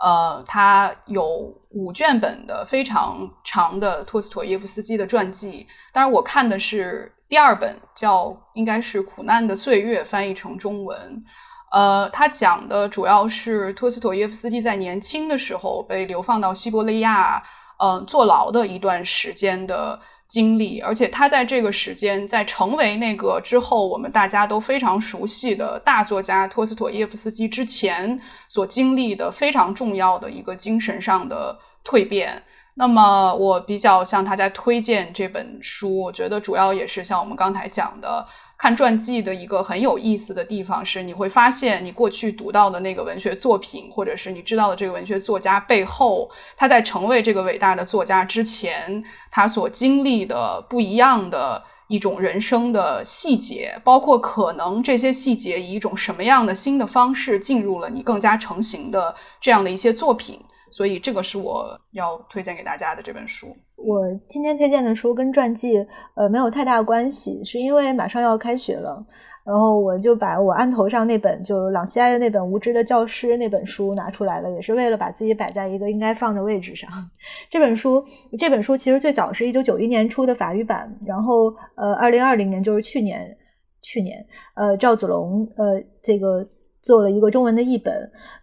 [0.03, 5.67] 呃，他有五卷本的非常长的托斯妥耶夫斯基的传记。
[5.93, 11.25] 当然，我看的是第二本，叫应该是《苦难的岁月》，翻译成中文。
[11.73, 17.43] 呃，他讲的主要是托斯妥耶夫斯基在年轻的时候被流放到西伯利亚，
[17.79, 19.99] 嗯，坐牢的一段时间的。
[20.31, 28.19] 经历，而且他在这个时间，在成为那个之后，我们大家都非常熟悉的大作家托斯妥耶夫斯基之前
[28.49, 32.41] 所经历的非常重要的一个精神上的蜕变。
[32.75, 38.25] 那么，我比较向大家推荐这本书，我觉得主要也是像我们刚才讲的。
[38.61, 60.39] 看传记的一个很有意思的地方是，你会发现你过去读到的那个文学作品，或者是你知道的这个文学作家背后，他在成为这个伟大的作家之前，他所经历的不一样的一种人生的细节，包括可能这些细节以一种什么样的新的方式进入了你更加成型的这样的一些作品。
[60.71, 63.49] 所以这个是我要推荐给大家的这本书。
[63.77, 65.75] 我今天推荐的书跟传记
[66.15, 69.05] 呃没有太大关系，是因为马上要开学了。
[69.43, 76.91] 然后我就把我案头上那本就朗西埃的那本《无知的教师》那本书拿出来了，也是为了把自己摆在一个应该放的位置上。
[77.51, 78.05] 这本书，
[78.39, 83.35] 这本书其实最早是一九九一年出的法语版，然后呃，二零二零年就是去年，
[83.81, 86.47] 去年呃，赵子龙呃这个
[86.83, 87.93] 做了一个中文的译本。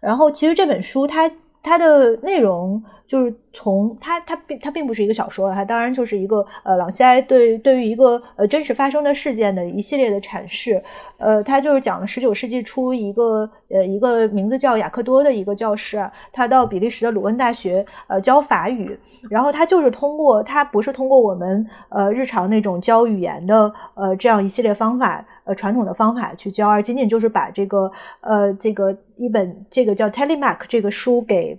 [0.00, 1.30] 然后其实这本书它。
[1.62, 10.82] 它的内容就是从它它并它并不是一个小说，它当然就是一个呃朗西埃对对于一个呃真实发生的事件的一系列的阐释，
[11.18, 25.24] 呃，它就是讲了十九世纪初一个呃一个名字叫雅克多的一个教师，他到比利时的鲁汶大学呃教法语，然后他就是通过他不是通过我们呃日常那种教语言的呃这样一系列方法。
[25.48, 31.58] 呃，传统的方法去教，而仅仅就是把这个呃，这个一本这个叫 Telemac 这个书给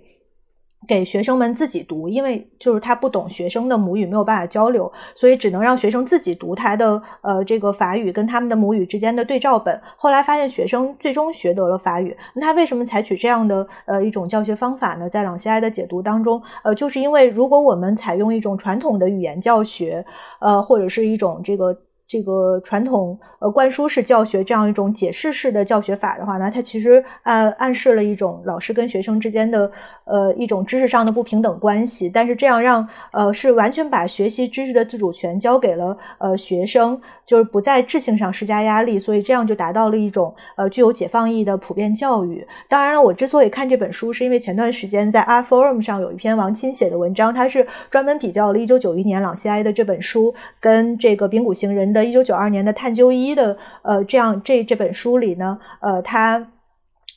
[0.88, 9.78] 给学生们自己读，因为就是他不懂学生的母语，没有办法交流，所以只能让学生自己读他的呃这个法语跟他们的母语之间的对照本。
[9.96, 15.08] 后来发现学生最终学得了法语，那他为什么采取这样的呃一种教学方法呢？
[15.08, 20.04] 在朗西埃的解读当中，呃，就是因为如果我们采用一种传统的语言教学，
[20.40, 21.76] 呃，或者是一种这个。
[22.10, 29.70] 这个传统呃灌输式教学这样一种解释式的教学法的话呢，它其实暗暗示了一种老师跟学生之间的
[30.06, 32.08] 呃一种知识上的不平等关系。
[32.08, 42.44] 但是这样让呃是完全把学习知识的自主权交给了呃学生，就是不在智性上施加压力，所以这样就达到了一种呃具有解放意义的普遍教育。
[42.68, 51.99] 当然了，我之所以看这本书，是因为前段时间在 R Forum 上有一篇王钦写的文章，他是专门比较了1991年朗西埃的这本书跟这个丙谷行人的。
[52.04, 56.52] 一九九二年的探究一的呃，这样这这本书里呢，呃，他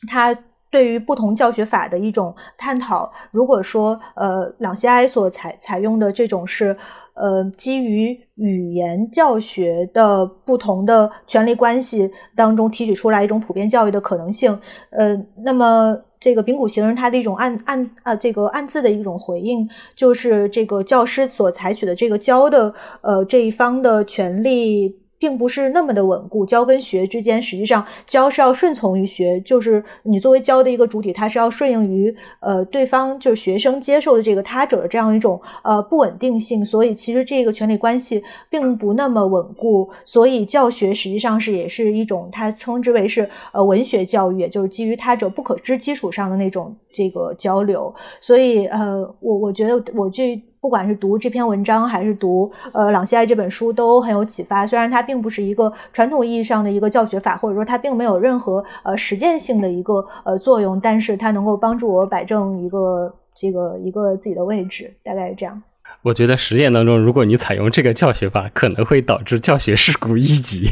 [0.07, 0.37] 他
[0.73, 3.09] 对于不同教学法的一种探讨。
[3.31, 6.75] 如果说呃，朗西埃所采采用的这种是
[7.13, 14.59] 呃，基于语言教学的不同的权利关系当中提取出来一种普遍教育的可能性，
[14.89, 15.95] 呃，那么。
[16.23, 25.02] 这个丙谷行人他的一种暗暗啊，这个暗自的一种回应，就是这个教师所采取的这个教的呃这一方的权利。
[25.23, 50.37] 并不是那么的稳固，教跟学之间，实际上教是要顺从于学，就是你作为教的一个主体，它是要顺应于呃对方，就是学生接受的这个他者的这样一种呃不稳定性，所以其实这个权利关系并不那么稳固，所以教学实际上是也是一种他称之为是呃文学教育，也就是基于他者不可知基础上的那种这个交流，所以呃我我觉得我这。
[50.63, 54.65] 不管是读这篇文章，还是读呃朗西埃这本书，都很有启发。
[54.65, 65.61] 虽然它并不是一个传统意义上的一个教学法，或者说它并没有任何呃实践性的一个呃作用，但是它能够帮助我摆正一个这个一个自己的位置，大概是这样。
[66.01, 70.69] 我觉得实践当中，如果你采用这个教学法，可能会导致教学事故一级。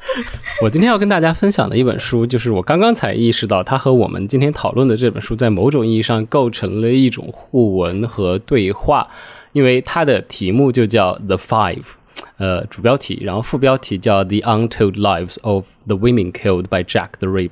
[0.62, 9.08] 我今天要跟大家分享的一本书，就是我刚刚才意识到，它和我们今天讨论的这本书在某种意义上构成了一种互文和对话，
[9.54, 11.78] 因为它的题目就叫《The Five》，
[12.38, 17.50] 呃，主标题，然后副标题叫《The Untold Lives of the Women Killed by Jack the Ripper》。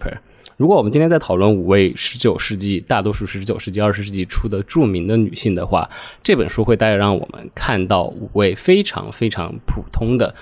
[0.57, 5.90] 如果我们今天在讨论五位十九世纪，大多数十九世纪、二十世纪初的著名的女性的话，
[6.22, 10.36] 这本书会带让我们看到五位非常非常普通的。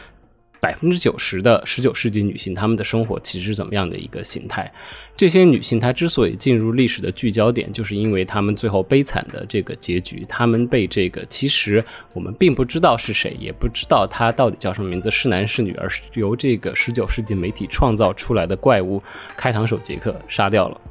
[0.59, 4.71] 百分之九十的十九世纪女性，她们的生活其实是怎么样的一个形态？
[5.15, 19.01] 这些女性她之所以进入历史的聚焦点，就是因为她们最后悲惨的这个结局，她们被这个其实我们并不知道是谁，也不知道她到底叫什么名字，是男是女，而是由这个十九世纪媒体创造出来的怪物
[19.35, 20.81] 开膛手杰克杀掉了。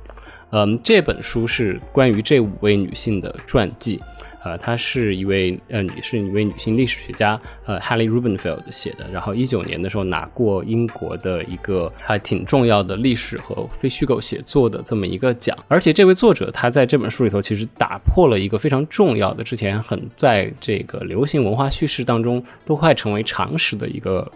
[0.51, 4.01] 嗯，这本书是关于这五位女性的传记。
[4.47, 9.11] 呃，她是一位呃，女是一位女性历史学家，呃，Hallie Rubenfeld 写的。
[9.11, 15.59] 然后一九年的时候拿过英国的一个还挺重要的历史和非虚构写作的这么一个奖。
[15.67, 24.31] 而且这位作者他在这本书里头其实打破了一个非常重要的，之前很在这个流行文化叙事当中都快成为常识的一个。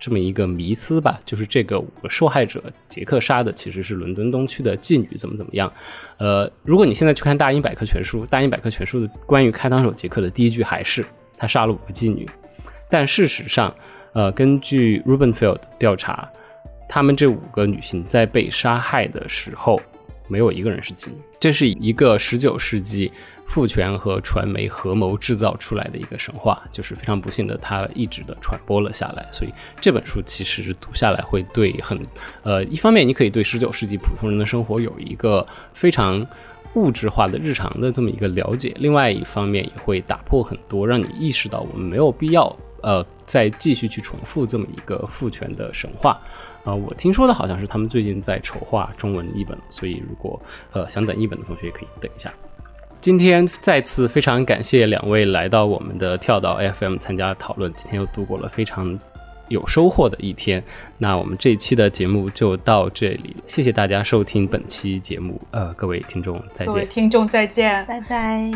[0.00, 5.70] 这么一个迷思吧，就是这个五个受害者杰克杀的其实是伦敦东区的妓女，怎么怎么样？
[6.16, 11.04] 呃，如果你现在去看大英百科全书，大英百科全书的关于开膛手杰克的第一句还是
[11.36, 12.26] 他杀了五个妓女，
[12.88, 13.74] 但事实上，
[14.14, 16.26] 呃，根据 Rubenfeld 调查，
[16.88, 19.78] 他们这五个女性在被杀害的时候，
[20.28, 23.12] 没有一个人是妓女，这是一个十九世纪。
[23.50, 29.26] 父权和传媒合谋制造出来的一个神话，就是非常不幸的，它一直的传播了下来。
[29.32, 32.00] 所以这本书其实读下来会对很，
[32.44, 35.44] 呃，一方面你可以对十九世纪普通人的生活有一个
[35.74, 36.24] 非常
[36.74, 46.16] 物质化的日常的这么一个了解，另外一方面也会打破很多，让你意识到我们没有必要呃再继续去重复这么一个父权的神话。
[46.62, 50.40] 啊，我听说的好像是他们最近在筹划中文译本，所以如果
[50.70, 52.32] 呃想等译本的同学也可以等一下。
[53.00, 58.98] 今天再次非常感谢两位来到我们的跳岛 FM 参加讨论，今天又度过了非常
[59.48, 60.62] 有收获的一天。
[60.98, 66.66] 那我们这一期的节目就到这里，谢谢大家收听本期节目，呃，各位听众再见。
[66.66, 68.52] 各位听众再见，拜拜。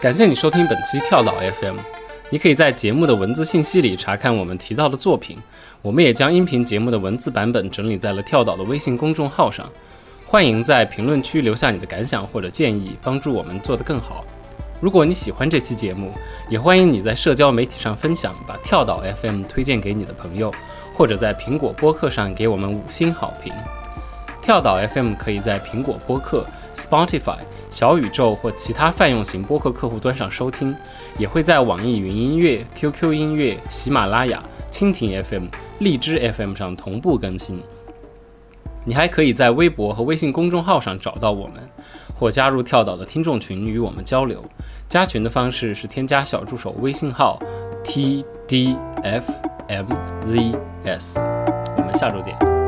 [0.00, 1.76] 感谢你收听本期跳岛 FM。
[2.30, 5.36] 你可以在节目的文字信息里查看我们提到的作品，
[5.82, 9.68] 我们也将音频节目的文字版本整理在了跳岛的微信公众号上。
[10.30, 14.24] 欢迎在评论区留下你的感想或者建议，帮助我们做得更好。
[14.80, 16.12] 如果你喜欢这期节目，
[16.48, 20.54] 也欢迎你在社交媒体上分享，把跳岛 FM 推荐给你的朋友，
[20.94, 23.52] 或者在苹果播客上给我们五星好评。
[24.40, 26.46] 跳岛 FM 可以在苹果播客、
[26.76, 27.38] Spotify。
[27.68, 30.72] 小宇宙或其他泛用型播客客户端上收听，
[31.18, 34.40] 也会在网易云音乐、QQ 音乐、喜马拉雅、
[34.70, 35.46] 蜻蜓 FM、
[35.80, 37.60] 荔枝 FM 上同步更新。
[38.84, 41.68] 你还可以在微博和微信公众号上找到我们，
[42.14, 44.44] 或加入跳岛的听众群与我们交流。
[44.88, 47.38] 加群的方式是添加小助手微信号
[47.84, 48.76] tdfmzs。
[51.76, 52.59] 我们下周见。